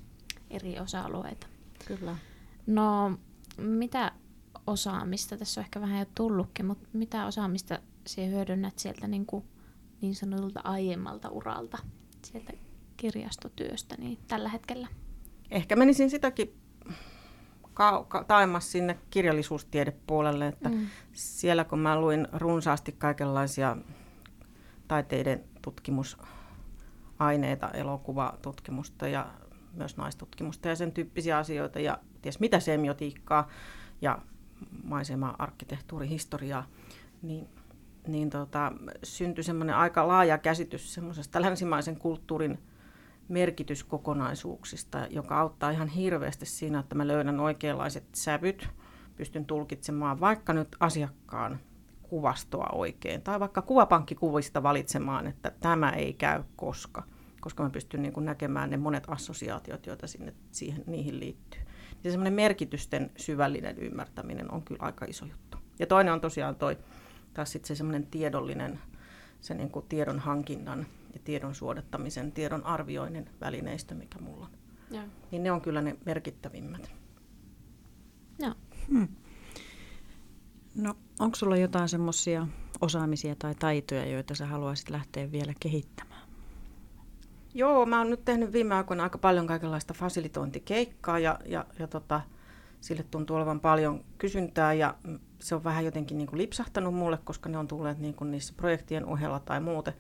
eri 0.50 0.78
osa-alueita. 0.78 1.46
Kyllä. 1.86 2.16
No, 2.66 3.18
mitä 3.58 4.12
osaamista, 4.66 5.36
tässä 5.36 5.60
on 5.60 5.64
ehkä 5.64 5.80
vähän 5.80 5.98
jo 5.98 6.06
tullutkin, 6.14 6.66
mutta 6.66 6.88
mitä 6.92 7.26
osaamista 7.26 7.78
sinä 8.06 8.26
hyödynnät 8.26 8.78
sieltä 8.78 9.08
niin, 9.08 9.26
kuin 9.26 9.44
niin 10.00 10.14
sanotulta 10.14 10.60
aiemmalta 10.64 11.28
uralta, 11.28 11.78
sieltä 12.24 12.52
kirjastotyöstä 12.96 13.94
niin 13.98 14.18
tällä 14.28 14.48
hetkellä? 14.48 14.88
Ehkä 15.50 15.76
menisin 15.76 16.10
sitäkin 16.10 16.54
ka- 17.74 18.24
taemmas 18.26 18.72
sinne 18.72 18.98
kirjallisuustiedepuolelle, 19.10 20.46
että 20.46 20.68
mm. 20.68 20.86
siellä 21.12 21.64
kun 21.64 21.78
mä 21.78 22.00
luin 22.00 22.28
runsaasti 22.32 22.92
kaikenlaisia 22.92 23.76
taiteiden 24.88 25.44
tutkimusaineita, 25.62 27.70
elokuvatutkimusta 27.74 29.08
ja 29.08 29.26
myös 29.72 29.96
naistutkimusta 29.96 30.68
ja 30.68 30.76
sen 30.76 30.92
tyyppisiä 30.92 31.38
asioita 31.38 31.80
ja 31.80 31.98
ties 32.22 32.40
mitä 32.40 32.60
semiotiikkaa 32.60 33.48
ja 34.02 34.18
maisema-arkkitehtuurihistoriaa, 34.84 36.66
niin, 37.22 37.48
niin 38.06 38.30
tota, 38.30 38.72
syntyi 39.02 39.44
semmoinen 39.44 39.76
aika 39.76 40.08
laaja 40.08 40.38
käsitys 40.38 40.94
semmoisesta 40.94 41.42
länsimaisen 41.42 41.96
kulttuurin 41.96 42.58
merkityskokonaisuuksista, 43.28 45.06
joka 45.10 45.40
auttaa 45.40 45.70
ihan 45.70 45.88
hirveästi 45.88 46.46
siinä, 46.46 46.78
että 46.78 46.94
mä 46.94 47.06
löydän 47.06 47.40
oikeanlaiset 47.40 48.04
sävyt, 48.14 48.68
pystyn 49.16 49.44
tulkitsemaan 49.44 50.20
vaikka 50.20 50.52
nyt 50.52 50.76
asiakkaan 50.80 51.58
kuvastoa 52.02 52.68
oikein, 52.72 53.22
tai 53.22 53.40
vaikka 53.40 53.62
kuvapankkikuvista 53.62 54.62
valitsemaan, 54.62 55.26
että 55.26 55.52
tämä 55.60 55.90
ei 55.90 56.12
käy 56.12 56.42
koska, 56.56 57.02
koska 57.40 57.62
mä 57.62 57.70
pystyn 57.70 58.02
niin 58.02 58.12
näkemään 58.20 58.70
ne 58.70 58.76
monet 58.76 59.04
assosiaatiot, 59.06 59.86
joita 59.86 60.06
sinne, 60.06 60.34
siihen, 60.50 60.84
niihin 60.86 61.20
liittyy. 61.20 61.60
Ja 62.04 62.10
semmoinen 62.10 62.32
merkitysten 62.32 63.10
syvällinen 63.16 63.78
ymmärtäminen 63.78 64.52
on 64.52 64.62
kyllä 64.62 64.82
aika 64.82 65.04
iso 65.04 65.24
juttu. 65.24 65.58
Ja 65.78 65.86
toinen 65.86 66.12
on 66.12 66.20
tosiaan 66.20 66.56
toi, 66.56 66.78
taas 67.34 67.52
sitten 67.52 67.68
se 67.68 67.74
semmoinen 67.74 68.06
tiedollinen, 68.06 68.80
se 69.40 69.54
niin 69.54 69.70
kuin 69.70 69.86
tiedon 69.88 70.18
hankinnan 70.18 70.86
ja 71.14 71.20
tiedon 71.24 71.54
suodattamisen, 71.54 72.32
tiedon 72.32 72.64
arvioinnin 72.64 73.30
välineistö, 73.40 73.94
mikä 73.94 74.18
mulla 74.18 74.44
on. 74.44 74.52
Ja. 74.90 75.02
Niin 75.30 75.42
ne 75.42 75.52
on 75.52 75.60
kyllä 75.60 75.82
ne 75.82 75.96
merkittävimmät. 76.04 76.90
Joo. 78.38 78.54
Hmm. 78.88 79.08
No, 80.74 80.94
onko 81.18 81.36
sulla 81.36 81.56
jotain 81.56 81.88
semmoisia 81.88 82.46
osaamisia 82.80 83.34
tai 83.34 83.54
taitoja, 83.54 84.06
joita 84.06 84.34
sä 84.34 84.46
haluaisit 84.46 84.90
lähteä 84.90 85.32
vielä 85.32 85.52
kehittämään? 85.60 86.28
Joo, 87.54 87.86
mä 87.86 87.98
oon 87.98 88.10
nyt 88.10 88.24
tehnyt 88.24 88.52
viime 88.52 88.74
aikoina 88.74 89.02
aika 89.02 89.18
paljon 89.18 89.46
kaikenlaista 89.46 89.94
fasilitointikeikkaa 89.94 91.18
ja, 91.18 91.38
ja, 91.46 91.66
ja 91.78 91.86
tota, 91.86 92.20
sille 92.80 93.02
tuntuu 93.10 93.36
olevan 93.36 93.60
paljon 93.60 94.04
kysyntää 94.18 94.72
ja 94.72 94.94
se 95.38 95.54
on 95.54 95.64
vähän 95.64 95.84
jotenkin 95.84 96.18
niin 96.18 96.28
kuin 96.28 96.38
lipsahtanut 96.38 96.94
mulle, 96.94 97.18
koska 97.24 97.48
ne 97.48 97.58
on 97.58 97.68
tulleet 97.68 97.98
niin 97.98 98.14
kuin 98.14 98.30
niissä 98.30 98.54
projektien 98.56 99.06
ohella 99.06 99.40
tai 99.40 99.60
muuten. 99.60 99.94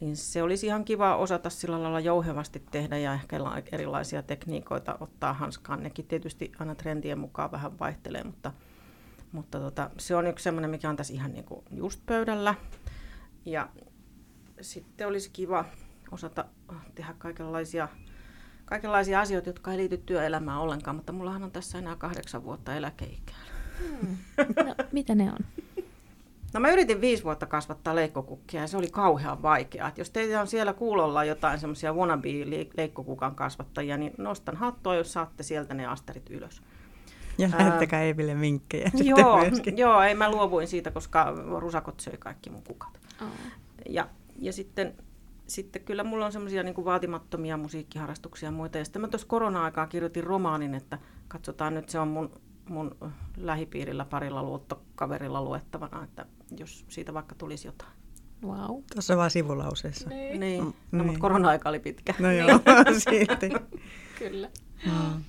Niin 0.00 0.16
se 0.16 0.42
olisi 0.42 0.66
ihan 0.66 0.84
kiva 0.84 1.16
osata 1.16 1.50
sillä 1.50 1.82
lailla 1.82 2.00
jouhevasti 2.00 2.62
tehdä 2.70 2.98
ja 2.98 3.14
ehkä 3.14 3.40
erilaisia 3.72 4.22
tekniikoita 4.22 4.96
ottaa 5.00 5.32
hanskaan. 5.32 5.82
Nekin 5.82 6.06
tietysti 6.06 6.52
aina 6.58 6.74
trendien 6.74 7.18
mukaan 7.18 7.52
vähän 7.52 7.78
vaihtelee, 7.78 8.24
mutta, 8.24 8.52
mutta 9.32 9.60
tota, 9.60 9.90
se 9.98 10.16
on 10.16 10.26
yksi 10.26 10.42
semmoinen, 10.42 10.70
mikä 10.70 10.90
on 10.90 10.96
tässä 10.96 11.14
ihan 11.14 11.32
niin 11.32 11.44
kuin 11.44 11.64
just 11.70 12.00
pöydällä. 12.06 12.54
Ja 13.44 13.68
sitten 14.60 15.08
olisi 15.08 15.30
kiva 15.32 15.64
osata 16.10 16.44
tehdä 16.94 17.14
kaikenlaisia, 17.18 17.88
kaikenlaisia 18.64 19.20
asioita, 19.20 19.48
jotka 19.48 19.72
ei 19.72 19.78
liity 19.78 19.98
työelämään 19.98 20.60
ollenkaan, 20.60 20.96
mutta 20.96 21.12
mullahan 21.12 21.42
on 21.42 21.50
tässä 21.50 21.78
enää 21.78 21.96
kahdeksan 21.96 22.44
vuotta 22.44 22.76
eläkeikää. 22.76 23.40
Hmm. 23.78 24.16
No, 24.66 24.74
mitä 24.92 25.14
ne 25.14 25.32
on? 25.32 25.38
No 26.52 26.60
mä 26.60 26.70
yritin 26.70 27.00
viisi 27.00 27.24
vuotta 27.24 27.46
kasvattaa 27.46 27.94
leikkokukkia 27.94 28.60
ja 28.60 28.66
se 28.66 28.76
oli 28.76 28.90
kauhean 28.90 29.42
vaikeaa. 29.42 29.88
Et 29.88 29.98
jos 29.98 30.10
teillä 30.10 30.40
on 30.40 30.46
siellä 30.46 30.72
kuulolla 30.72 31.24
jotain 31.24 31.58
semmoisia 31.58 31.92
wannabe-leikkokukan 31.92 33.34
kasvattajia, 33.34 33.96
niin 33.96 34.12
nostan 34.18 34.56
hattua, 34.56 34.94
jos 34.94 35.12
saatte 35.12 35.42
sieltä 35.42 35.74
ne 35.74 35.86
asterit 35.86 36.30
ylös. 36.30 36.62
Ja 37.38 37.48
lähettäkää 37.58 38.02
Eeville 38.02 38.40
vinkkejä 38.40 38.90
joo, 38.94 39.38
joo, 39.76 40.02
ei 40.02 40.14
mä 40.14 40.30
luovuin 40.30 40.68
siitä, 40.68 40.90
koska 40.90 41.34
rusakot 41.58 42.00
söi 42.00 42.16
kaikki 42.18 42.50
mun 42.50 42.62
kukat. 42.62 43.00
Oh. 43.22 43.28
Ja, 43.88 44.08
ja 44.38 44.52
sitten 44.52 44.94
sitten 45.46 45.82
kyllä 45.82 46.04
mulla 46.04 46.26
on 46.26 46.32
semmoisia 46.32 46.62
niin 46.62 46.84
vaatimattomia 46.84 47.56
musiikkiharrastuksia 47.56 48.46
ja 48.46 48.52
muita. 48.52 48.78
Ja 48.78 48.84
sitten 48.84 49.02
mä 49.02 49.08
tuossa 49.08 49.28
korona-aikaa 49.28 49.86
kirjoitin 49.86 50.24
romaanin, 50.24 50.74
että 50.74 50.98
katsotaan 51.28 51.74
nyt, 51.74 51.88
se 51.88 51.98
on 51.98 52.08
mun, 52.08 52.30
mun 52.68 52.96
lähipiirillä 53.36 54.04
parilla 54.04 54.42
luottokaverilla 54.42 55.42
luettavana, 55.42 56.04
että 56.04 56.26
jos 56.58 56.84
siitä 56.88 57.14
vaikka 57.14 57.34
tulisi 57.34 57.68
jotain. 57.68 57.92
Wow. 58.42 58.82
Tuossa 58.92 59.16
vaan 59.16 59.30
sivulauseessa. 59.30 60.08
Niin. 60.08 60.40
niin. 60.40 60.64
No, 60.64 60.72
niin. 60.92 61.06
mutta 61.06 61.20
korona-aika 61.20 61.68
oli 61.68 61.80
pitkä. 61.80 62.14
No 62.18 62.32
joo, 62.32 62.48
silti. 63.10 63.50
Kyllä. 64.18 64.48
Mm. 64.86 65.24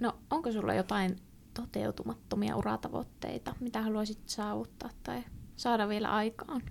No, 0.00 0.18
onko 0.30 0.52
sulla 0.52 0.74
jotain 0.74 1.16
toteutumattomia 1.54 2.56
uratavoitteita, 2.56 3.54
mitä 3.60 3.82
haluaisit 3.82 4.18
saavuttaa 4.26 4.90
tai 5.02 5.24
saada 5.56 5.88
vielä 5.88 6.12
aikaan? 6.12 6.62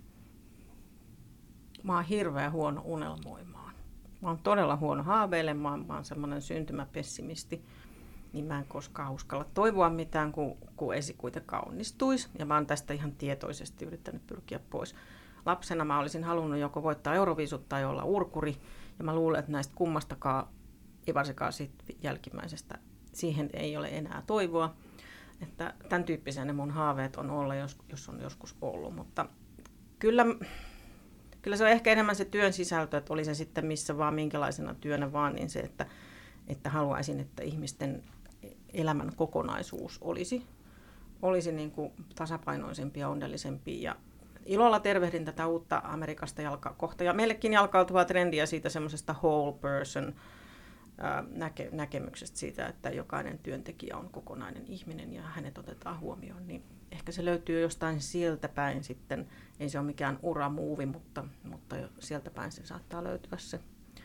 mä 1.83 1.95
oon 1.95 2.03
hirveän 2.03 2.51
huono 2.51 2.81
unelmoimaan. 2.85 3.73
Mä 4.21 4.27
oon 4.27 4.37
todella 4.37 4.75
huono 4.75 5.03
haaveilemaan, 5.03 5.85
mä 5.87 5.93
oon 5.93 6.05
semmoinen 6.05 6.41
syntymäpessimisti, 6.41 7.65
niin 8.33 8.45
mä 8.45 8.59
en 8.59 8.65
koskaan 8.67 9.13
uskalla 9.13 9.45
toivoa 9.53 9.89
mitään, 9.89 10.31
kun, 10.31 10.57
kun 10.75 10.95
esikuitenkaan 10.95 11.67
onnistuisi. 11.67 12.29
Ja 12.39 12.45
mä 12.45 12.55
oon 12.55 12.67
tästä 12.67 12.93
ihan 12.93 13.11
tietoisesti 13.11 13.85
yrittänyt 13.85 14.27
pyrkiä 14.27 14.59
pois. 14.69 14.95
Lapsena 15.45 15.85
mä 15.85 15.99
olisin 15.99 16.23
halunnut 16.23 16.59
joko 16.59 16.83
voittaa 16.83 17.15
Euroviisut 17.15 17.69
tai 17.69 17.85
olla 17.85 18.03
urkuri, 18.03 18.57
ja 18.99 19.03
mä 19.03 19.15
luulen, 19.15 19.39
että 19.39 19.51
näistä 19.51 19.73
kummastakaan, 19.75 20.47
ei 21.07 21.13
varsinkaan 21.13 21.53
siitä 21.53 21.83
jälkimmäisestä, 22.03 22.77
siihen 23.13 23.49
ei 23.53 23.77
ole 23.77 23.87
enää 23.87 24.23
toivoa. 24.27 24.75
Että 25.41 25.73
tämän 25.89 26.03
tyyppisiä 26.03 26.45
ne 26.45 26.53
mun 26.53 26.71
haaveet 26.71 27.15
on 27.15 27.29
olla, 27.29 27.55
jos, 27.55 27.77
jos 27.89 28.09
on 28.09 28.21
joskus 28.21 28.55
ollut, 28.61 28.95
mutta 28.95 29.25
kyllä 29.99 30.25
kyllä 31.43 31.57
se 31.57 31.63
on 31.63 31.69
ehkä 31.69 31.91
enemmän 31.91 32.15
se 32.15 32.25
työn 32.25 32.53
sisältö, 32.53 32.97
että 32.97 33.13
oli 33.13 33.25
se 33.25 33.33
sitten 33.33 33.65
missä 33.65 33.97
vaan, 33.97 34.13
minkälaisena 34.13 34.73
työnä 34.73 35.11
vaan, 35.11 35.33
niin 35.33 35.49
se, 35.49 35.59
että, 35.59 35.85
että 36.47 36.69
haluaisin, 36.69 37.19
että 37.19 37.43
ihmisten 37.43 38.03
elämän 38.73 39.15
kokonaisuus 39.15 39.97
olisi, 40.01 40.47
olisi 41.21 41.51
niin 41.51 41.71
kuin 41.71 41.91
tasapainoisempi 42.15 42.99
ja 42.99 43.09
onnellisempi. 43.09 43.81
Ja 43.81 43.95
ilolla 44.45 44.79
tervehdin 44.79 45.25
tätä 45.25 45.47
uutta 45.47 45.81
Amerikasta 45.83 46.41
jalka, 46.41 46.75
kohta 46.77 47.03
ja 47.03 47.13
meillekin 47.13 47.53
jalkautuvaa 47.53 48.05
trendiä 48.05 48.45
siitä 48.45 48.69
semmoisesta 48.69 49.15
whole 49.23 49.53
person 49.53 50.15
näke, 51.31 51.69
näkemyksestä 51.71 52.37
siitä, 52.37 52.67
että 52.67 52.89
jokainen 52.89 53.39
työntekijä 53.39 53.97
on 53.97 54.09
kokonainen 54.09 54.65
ihminen 54.67 55.13
ja 55.13 55.21
hänet 55.21 55.57
otetaan 55.57 55.99
huomioon, 55.99 56.47
niin 56.47 56.63
ehkä 56.91 57.11
se 57.11 57.25
löytyy 57.25 57.61
jostain 57.61 58.01
sieltä 58.01 58.49
päin 58.49 58.83
sitten. 58.83 59.27
Ei 59.59 59.69
se 59.69 59.79
ole 59.79 59.85
mikään 59.85 60.19
uramuuvi, 60.21 60.85
mutta, 60.85 61.25
mutta 61.43 61.75
sieltä 61.99 62.31
päin 62.31 62.51
se 62.51 62.65
saattaa 62.65 63.03
löytyä 63.03 63.37
se 63.37 63.59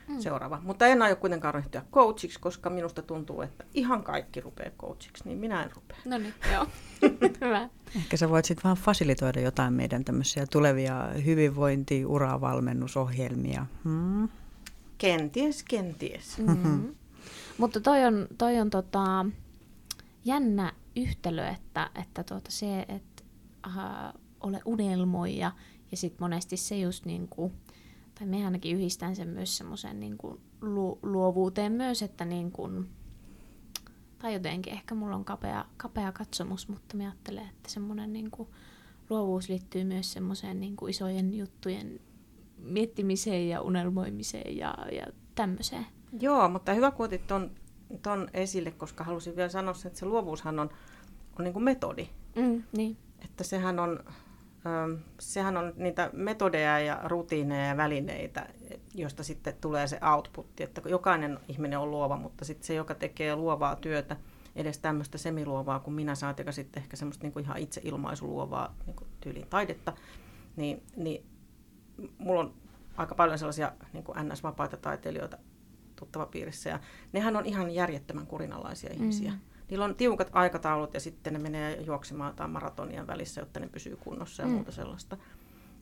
mm. 0.09 0.21
seuraava. 0.21 0.61
Mutta 0.63 0.87
en 0.87 1.03
aio 1.03 1.17
kuitenkaan 1.17 1.55
ryhtyä 1.55 1.83
coachiksi, 1.93 2.41
koska 2.41 2.71
minusta 2.71 3.03
tuntuu, 3.03 3.43
että 3.43 3.65
ihan 3.75 4.03
kaikki 4.03 4.41
rupeaa 4.41 4.71
coachiksi, 4.79 5.25
niin 5.25 5.39
minä 5.39 5.63
en 5.63 5.71
rupea. 5.75 5.97
No 6.05 6.19
niin, 6.19 6.35
joo. 6.53 6.67
Hyvä. 7.47 7.69
Ehkä 7.97 8.17
sä 8.17 8.31
voit 8.31 8.45
sitten 8.45 8.65
vaan 8.65 8.77
fasilitoida 8.77 9.41
jotain 9.41 9.73
meidän 9.73 10.05
tämmöisiä 10.05 10.47
tulevia 10.47 11.09
hyvinvointi 11.25 12.05
uravalmennusohjelmia. 12.07 13.67
Hmm? 13.85 14.29
Kenties, 14.99 15.63
kenties. 15.63 16.39
Mm-hmm. 16.39 16.95
Mutta 17.59 17.81
toi 17.81 18.05
on, 18.05 18.27
toi 18.39 18.61
on 18.61 18.71
tota, 18.71 19.27
jännä 20.25 20.73
yhtälö, 20.97 21.49
että, 21.49 21.91
että 22.01 22.25
tuota 22.25 22.51
se, 22.51 22.81
että 22.81 23.23
äh, 23.67 24.13
ole 24.41 24.63
unelmoija 24.65 25.53
ja 25.91 25.97
sitten 25.97 26.25
monesti 26.25 26.57
se 26.57 26.79
just 26.79 27.05
niin 27.05 27.29
kuin, 27.29 27.53
tai 28.19 28.27
me 28.27 28.45
ainakin 28.45 28.77
yhdistän 28.77 29.17
sen 29.17 29.29
myös 29.29 29.57
semmoisen 29.57 30.01
niin 30.01 30.17
lu, 30.61 30.99
luovuuteen 31.03 31.73
myös, 31.73 32.03
että 32.03 32.25
niin 32.25 32.53
kuin, 32.53 32.89
tai 34.19 34.33
jotenkin 34.33 34.73
ehkä 34.73 34.95
mulla 34.95 35.17
on 35.17 35.25
kapea, 35.25 35.65
kapea 35.77 36.13
katsomus, 36.13 36.69
mutta 36.69 36.97
mä 36.97 37.03
ajattelen, 37.03 37.49
että 37.49 37.71
semmoinen 37.71 38.13
niin 38.13 38.31
kuin, 38.31 38.49
luovuus 39.11 39.49
liittyy 39.49 39.85
myös 39.85 40.13
semmoiseen 40.13 40.61
niin 40.61 40.77
kuin 40.77 40.91
isojen 40.91 41.35
juttujen 41.35 42.01
miettimiseen 42.59 43.49
ja 43.49 43.61
unelmoimiseen 43.61 44.57
ja, 44.57 44.75
ja 44.93 45.07
tämmöiseen. 45.35 45.87
Joo, 46.21 46.49
mutta 46.49 46.75
hyvä 46.75 46.91
kun 46.91 47.07
otit 47.07 47.27
ton, 47.27 47.51
ton 48.03 48.29
esille, 48.35 48.71
koska 48.71 49.05
halusin 49.05 49.37
vielä 49.37 49.49
sanoa 49.49 49.75
sen, 49.75 49.87
että 49.87 49.99
se 49.99 50.07
luovuushan 50.07 50.59
on, 50.59 50.71
on 51.39 51.45
niin 51.45 51.53
kuin 51.53 51.65
metodi. 51.65 52.09
Mm, 52.37 52.63
niin. 52.77 52.97
Että 53.25 53.45
sehän 53.45 53.79
on, 53.79 54.05
sehän 55.21 55.57
on 55.57 55.73
niitä 55.77 56.11
metodeja 56.13 56.79
ja 56.79 57.01
rutiineja 57.05 57.67
ja 57.67 57.77
välineitä, 57.77 58.47
josta 58.95 59.23
sitten 59.23 59.55
tulee 59.61 59.87
se 59.87 59.99
outputti, 60.15 60.63
että 60.63 60.83
jokainen 60.89 61.39
ihminen 61.49 61.79
on 61.79 61.91
luova, 61.91 62.17
mutta 62.17 62.45
sitten 62.45 62.67
se, 62.67 62.75
joka 62.75 62.95
tekee 62.95 63.37
luovaa 63.37 63.77
työtä, 63.77 64.17
edes 64.57 64.79
tämmöistä 64.79 65.19
semiluovaa 65.19 65.81
kuin 65.81 65.95
minä 65.95 66.15
saan, 66.15 66.35
joka 66.39 66.53
sitten 66.53 66.83
ehkä 66.83 66.97
semmoista 66.97 67.25
niin 67.25 67.33
kuin 67.33 67.45
ihan 67.45 67.59
itse 67.59 67.81
ilmaisuluovaa 67.85 68.75
niin 68.87 68.97
kuin 68.97 69.09
tyyliin 69.21 69.49
taidetta, 69.49 69.93
niin, 70.57 70.83
niin 70.97 71.27
mulla 72.19 72.41
on 72.41 72.55
aika 72.97 73.15
paljon 73.15 73.39
sellaisia 73.39 73.73
niin 73.93 74.05
kuin 74.05 74.19
NS-vapaita 74.19 74.77
taiteilijoita 74.77 75.39
tuttava 75.97 76.27
piirissä, 76.27 76.71
ja 76.71 76.81
nehän 77.13 77.37
on 77.37 77.47
ihan 77.47 77.71
järjettömän 77.71 78.27
kurinalaisia 78.27 78.91
ihmisiä. 78.93 79.31
Mm. 79.31 79.39
Niillä 79.71 79.85
on 79.85 79.95
tiukat 79.95 80.31
aikataulut 80.33 80.95
ja 80.95 81.01
sitten 81.01 81.33
ne 81.33 81.39
menee 81.39 81.81
juoksemaan 81.81 82.35
tai 82.35 82.49
maratonia 82.49 83.07
välissä, 83.07 83.41
jotta 83.41 83.61
ne 83.61 83.69
pysyy 83.69 83.97
kunnossa 83.97 84.43
ja 84.43 84.47
mm. 84.49 84.55
muuta 84.55 84.73
sellaista. 84.73 85.17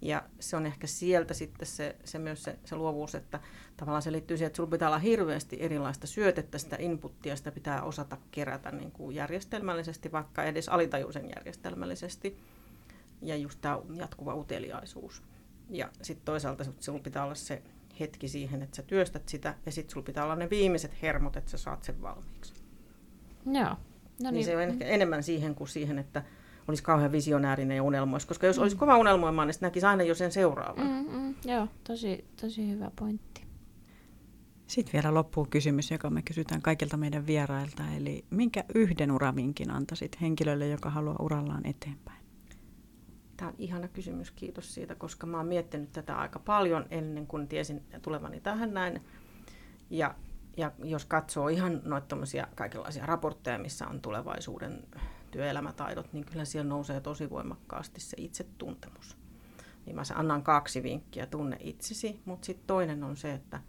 Ja 0.03 0.22
se 0.40 0.57
on 0.57 0.66
ehkä 0.66 0.87
sieltä 0.87 1.35
sitten 1.35 1.66
se, 1.66 1.96
se 2.05 2.18
myös 2.18 2.42
se, 2.42 2.59
se 2.64 2.77
luovuus, 2.77 3.14
että 3.14 3.40
tavallaan 3.77 4.03
se 4.03 4.12
liittyy 4.12 4.37
siihen, 4.37 4.46
että 4.46 4.57
sulla 4.57 4.70
pitää 4.70 4.88
olla 4.88 4.99
hirveästi 4.99 5.57
erilaista 5.61 6.07
syötettä, 6.07 6.59
sitä 6.59 6.77
inputtia, 6.79 7.37
sitä 7.37 7.53
pitää 7.53 7.83
osata 7.83 8.16
kerätä 8.31 8.70
niin 8.70 8.90
kuin 8.90 9.16
järjestelmällisesti, 9.16 10.12
vaikka 10.12 10.44
edes 10.44 10.68
alitajuisen 10.68 11.31
järjestelmällisesti. 11.37 12.38
Ja 13.22 13.37
just 13.37 13.61
tämä 13.61 13.79
jatkuva 13.94 14.35
uteliaisuus. 14.35 15.22
Ja 15.70 15.90
sitten 16.03 16.25
toisaalta 16.25 16.64
sulla 16.81 16.99
pitää 16.99 17.25
olla 17.25 17.35
se 17.35 17.62
hetki 18.01 18.29
siihen, 18.29 18.62
että 18.62 18.77
sä 18.77 18.83
työstät 18.83 19.29
sitä, 19.29 19.55
ja 19.66 19.72
sitten 19.72 19.92
sulla 19.92 20.05
pitää 20.05 20.25
olla 20.25 20.37
ne 20.37 20.51
viimeiset 20.51 21.03
hermot, 21.03 21.37
että 21.37 21.51
sä 21.51 21.59
saat 21.59 21.85
sen 21.85 22.03
valmiiksi. 22.03 22.55
Joo. 23.46 23.64
No 23.64 23.76
niin. 24.20 24.35
niin, 24.35 24.44
se 24.44 24.56
on 24.56 24.62
ehkä 24.62 24.85
enemmän 24.85 25.22
siihen 25.22 25.54
kuin 25.54 25.68
siihen, 25.68 25.98
että 25.98 26.22
olisi 26.68 26.82
kauhean 26.82 27.12
visionäärinen 27.12 27.76
ja 27.76 27.82
unelmoisi. 27.82 28.26
Koska 28.26 28.46
jos 28.46 28.56
mm. 28.56 28.62
olisi 28.62 28.76
kova 28.76 28.98
unelmoimaan, 28.98 29.48
niin 29.48 29.54
sitten 29.54 29.66
näkisi 29.66 29.87
aina 29.87 30.02
jo 30.02 30.14
sen 30.14 30.32
seuraavan. 30.32 30.87
Mm, 30.87 31.18
mm, 31.18 31.35
joo, 31.44 31.68
tosi, 31.85 32.24
tosi 32.40 32.70
hyvä 32.70 32.90
pointti. 32.96 33.46
Sitten 34.66 34.92
vielä 34.92 35.14
loppuun 35.14 35.48
kysymys, 35.48 35.90
joka 35.90 36.11
me 36.11 36.22
kysytään 36.22 36.62
kaikilta 36.62 36.96
meidän 36.96 37.26
vierailta. 37.26 37.82
Eli 37.96 38.24
minkä 38.30 38.64
yhden 38.74 39.12
uravinkin 39.12 39.70
antaisit 39.70 40.20
henkilölle, 40.20 40.68
joka 40.68 40.90
haluaa 40.90 41.16
urallaan 41.20 41.66
eteenpäin? 41.66 42.26
Tämä 43.37 43.48
on 43.48 43.54
ihana 43.59 43.88
kysymys, 43.88 44.30
kiitos 44.30 44.74
siitä, 44.74 44.94
koska 44.94 45.26
mä 45.26 45.37
oon 45.37 45.46
miettinyt 45.46 45.92
tätä 45.92 46.18
aika 46.18 46.38
paljon 46.38 46.87
ennen 46.90 47.26
kuin 47.26 47.48
tiesin 47.48 47.82
tulevani 48.02 48.40
tähän 48.40 48.74
näin. 48.74 49.02
Ja, 49.90 50.14
ja 50.57 50.73
jos 50.85 51.05
katsoo 51.05 51.49
ihan 51.49 51.81
noita 51.85 52.16
kaikenlaisia 52.55 53.07
raportteja, 53.07 53.59
missä 53.59 53.87
on 53.87 54.01
tulevaisuuden 54.01 54.85
työelämätaidot, 55.31 56.12
niin 56.12 56.25
kyllä 56.25 56.45
siellä 56.45 56.69
nousee 56.69 57.01
tosi 57.01 57.31
voimakkaasti 57.31 58.01
se 58.01 58.16
itsetuntemus. 58.21 59.16
Niin 59.87 59.97
mä 59.97 60.03
annan 60.14 60.42
kaksi 60.42 60.83
vinkkiä, 60.83 61.27
tunne 61.27 61.57
itsesi, 61.61 62.21
mutta 62.25 62.47
sitten 62.47 62.66
toinen 62.66 63.05
on 63.05 63.16
se, 63.16 63.33
että 63.33 63.61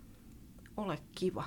ole 0.77 0.99
kiva. 1.11 1.43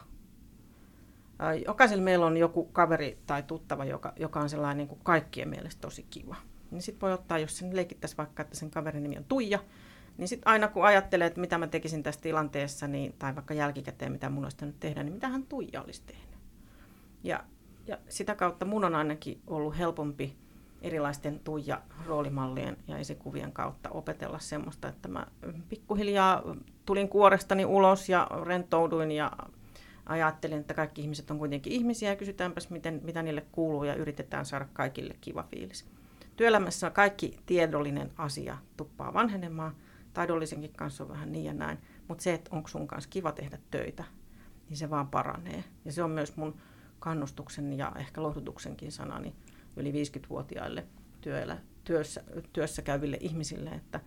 Jokaisella 1.67 2.05
meillä 2.05 2.27
on 2.27 2.37
joku 2.37 2.65
kaveri 2.65 3.19
tai 3.27 3.43
tuttava, 3.43 3.85
joka, 3.85 4.13
joka 4.17 4.41
on 4.41 4.49
sellainen 4.49 4.77
niin 4.77 4.89
kuin 4.89 5.01
kaikkien 5.03 5.49
mielestä 5.49 5.81
tosi 5.81 6.07
kiva. 6.11 6.37
Niin 6.71 6.83
sitten 6.83 7.01
voi 7.01 7.13
ottaa, 7.13 7.39
jos 7.39 7.59
sen 7.59 7.77
leikittäisi 7.77 8.17
vaikka, 8.17 8.43
että 8.43 8.57
sen 8.57 8.71
kaverin 8.71 9.03
nimi 9.03 9.19
on 9.19 9.25
Tuija, 9.25 9.59
niin 10.21 10.29
sitten 10.29 10.49
aina 10.49 10.69
kun 10.69 10.85
ajattelee, 10.85 11.27
että 11.27 11.41
mitä 11.41 11.59
mä 11.59 11.67
tekisin 11.67 12.03
tässä 12.03 12.21
tilanteessa, 12.21 12.89
niin, 12.89 13.15
tai 13.19 13.35
vaikka 13.35 13.55
jälkikäteen, 13.55 14.13
mitä 14.13 14.31
mun 14.31 14.45
olisi 14.45 14.57
tehdä, 14.81 15.03
niin 15.03 15.15
mitä 15.15 15.29
hän 15.29 15.47
Tuija 15.47 15.83
olisi 15.83 16.03
tehnyt. 16.07 16.39
Ja 17.25 17.45
ja 17.91 17.99
sitä 18.09 18.35
kautta 18.35 18.65
mun 18.65 18.85
on 18.85 18.95
ainakin 18.95 19.41
ollut 19.47 19.79
helpompi 19.79 20.37
erilaisten 20.83 21.41
tuija 21.41 21.83
roolimallien 22.07 22.77
ja 22.89 22.99
esikuvien 22.99 23.53
kautta 23.53 23.89
opetella 23.89 24.39
semmoista, 24.39 24.89
että 24.89 25.09
mä 25.09 25.27
pikkuhiljaa 25.69 26.43
tulin 26.87 27.09
kuorestani 27.09 27.65
ulos 27.65 28.09
ja 28.09 28.29
rentouduin 28.45 29.13
ja 29.13 29.33
ajattelin, 30.07 30.61
että 30.61 30.75
kaikki 30.75 31.01
ihmiset 31.03 31.31
on 31.31 31.39
kuitenkin 31.39 31.73
ihmisiä 31.73 32.11
ja 32.11 32.17
kysytäänpäs, 32.17 32.71
miten, 32.71 33.01
mitä 33.05 33.23
niille 33.23 33.45
kuuluu 33.53 33.85
ja 33.85 33.95
yritetään 33.95 34.47
saada 34.47 34.69
kaikille 34.73 35.17
kiva 35.21 35.43
fiilis. 35.43 35.87
Työelämässä 36.37 36.91
kaikki 36.91 37.39
tiedollinen 37.47 38.11
asia 38.17 38.59
tuppaa 38.77 39.15
vanhenemaan, 39.15 39.75
taidollisenkin 40.13 40.73
kanssa 40.73 41.05
on 41.05 41.11
vähän 41.11 41.33
niin 41.33 41.45
ja 41.45 41.55
näin, 41.55 41.79
mutta 42.09 42.23
se, 42.23 42.35
että 42.35 42.57
onko 42.57 42.69
sun 42.69 42.89
kanssa 42.89 43.11
kiva 43.11 43.33
tehdä 43.33 43.59
töitä, 43.71 44.05
niin 44.69 44.77
se 44.77 44.91
vaan 44.91 45.09
paranee. 45.09 45.65
Ja 45.85 45.93
se 45.93 46.03
on 46.03 46.11
myös 46.11 46.37
mun 46.37 46.61
kannustuksen 46.99 47.73
ja 47.79 47.93
ehkä 47.97 48.23
lohdutuksenkin 48.23 48.93
sanani 48.93 49.35
yli 49.77 49.93
50-vuotiaille 49.93 50.87
työllä, 51.21 51.59
työssä, 51.85 52.25
työssä 52.53 52.83
käyville 52.83 53.19
ihmisille, 53.21 53.71
että, 53.71 54.01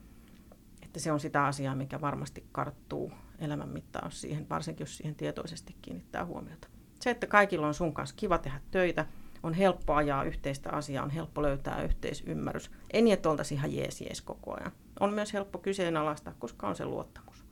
että 0.82 1.00
se 1.00 1.12
on 1.12 1.20
sitä 1.20 1.46
asiaa, 1.46 1.76
mikä 1.76 2.02
varmasti 2.02 2.48
karttuu 2.52 3.12
elämän 3.40 3.70
mittaan 3.70 4.12
siihen, 4.12 4.50
varsinkin 4.50 4.84
jos 4.84 4.98
siihen 4.98 5.16
tietoisesti 5.16 5.76
kiinnittää 5.82 6.26
huomiota. 6.26 6.68
Se, 7.00 7.10
että 7.10 7.28
kaikilla 7.28 7.68
on 7.68 7.74
sun 7.74 7.94
kanssa 7.94 8.16
kiva 8.16 8.38
tehdä 8.38 8.62
töitä, 8.72 9.06
on 9.44 9.54
helppo 9.54 9.94
ajaa 9.94 10.24
yhteistä 10.24 10.70
asiaa, 10.70 11.04
on 11.04 11.10
helppo 11.10 11.42
löytää 11.42 11.84
yhteisymmärrys. 11.84 12.72
En 12.94 13.04
niin, 13.04 13.14
että 13.14 13.30
oltaisiin 13.30 13.58
ihan 13.58 13.76
jees, 13.76 14.02
jees 14.02 14.22
koko 14.22 14.54
ajan. 14.60 14.72
On 15.00 15.14
myös 15.14 15.34
helppo 15.34 15.60
kyseenalaistaa, 15.60 16.34
koska 16.40 16.68
on 16.68 16.76
se 16.76 16.86
luottamus. 16.86 17.46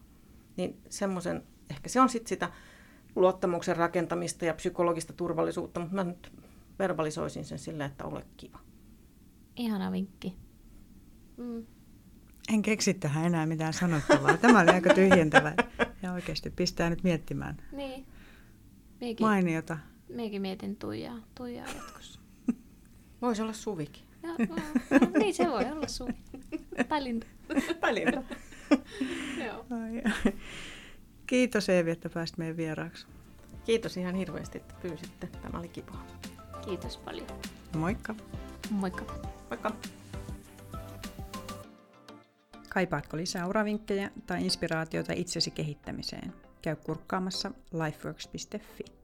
Niin 0.58 0.82
semmoisen, 0.90 1.44
ehkä 1.70 1.90
se 1.90 2.02
on 2.02 2.10
sitten 2.10 2.30
sitä 2.30 2.50
luottamuksen 3.16 3.78
rakentamista 3.78 4.46
ja 4.46 4.54
psykologista 4.54 5.14
turvallisuutta, 5.14 5.80
mutta 5.80 5.96
mä 5.96 6.04
nyt 6.04 6.32
verbalisoisin 6.80 7.46
sen 7.46 7.60
sillä, 7.60 7.86
että 7.86 8.06
ole 8.06 8.26
kiva. 8.38 8.60
Ihana 9.56 9.92
vinkki. 9.92 10.36
Mm. 11.38 11.66
En 12.54 12.62
keksi 12.62 12.94
tähän 12.94 13.26
enää 13.26 13.46
mitään 13.46 13.74
sanottavaa. 13.74 14.38
Tämä 14.38 14.60
oli 14.60 14.72
aika 14.72 14.94
tyhjentävä 14.94 15.54
ja 16.04 16.14
oikeasti 16.14 16.50
pistää 16.50 16.90
nyt 16.90 17.04
miettimään. 17.04 17.58
Niin. 17.72 18.06
Miekin, 19.02 19.28
Mainiota. 19.28 19.78
Miekin 20.12 20.42
mietin 20.42 20.76
Tuijaa, 20.76 21.20
tuijaa 21.36 21.68
jatkossa. 21.68 22.20
Voisi 23.22 23.42
olla 23.42 23.54
Suvikin. 23.54 24.04
Ja, 24.24 24.30
no, 24.30 25.20
niin 25.20 25.34
se 25.34 25.50
voi 25.50 25.66
olla 25.72 25.88
Suvi. 25.88 26.14
Tai 26.90 27.04
Linda. 27.04 27.26
tai 27.80 27.96
Linda. 27.96 28.24
Joo. 29.46 29.66
Kiitos 31.28 31.70
Eevi, 31.70 31.92
että 31.92 32.10
pääsit 32.10 32.38
meidän 32.38 32.58
vieraaksi. 32.58 33.08
Kiitos 33.66 33.98
ihan 33.98 34.16
hirveästi, 34.16 34.58
että 34.58 34.76
pyysitte. 34.82 35.28
Tämä 35.28 35.60
oli 35.60 35.68
kivaa. 35.70 36.08
Kiitos 36.66 36.98
paljon. 36.98 37.28
Moikka. 37.76 38.16
Moikka. 38.70 39.06
Moikka. 39.50 39.72
Kaipaatko 42.70 43.18
lisää 43.18 43.48
uravinkkejä 43.48 44.12
tai 44.28 44.44
inspiraatiota 44.44 45.14
itsesi 45.14 45.52
kehittämiseen? 45.52 46.34
Käy 46.62 46.76
kurkkaamassa 46.76 47.52
lifeworks.fi. 47.74 49.01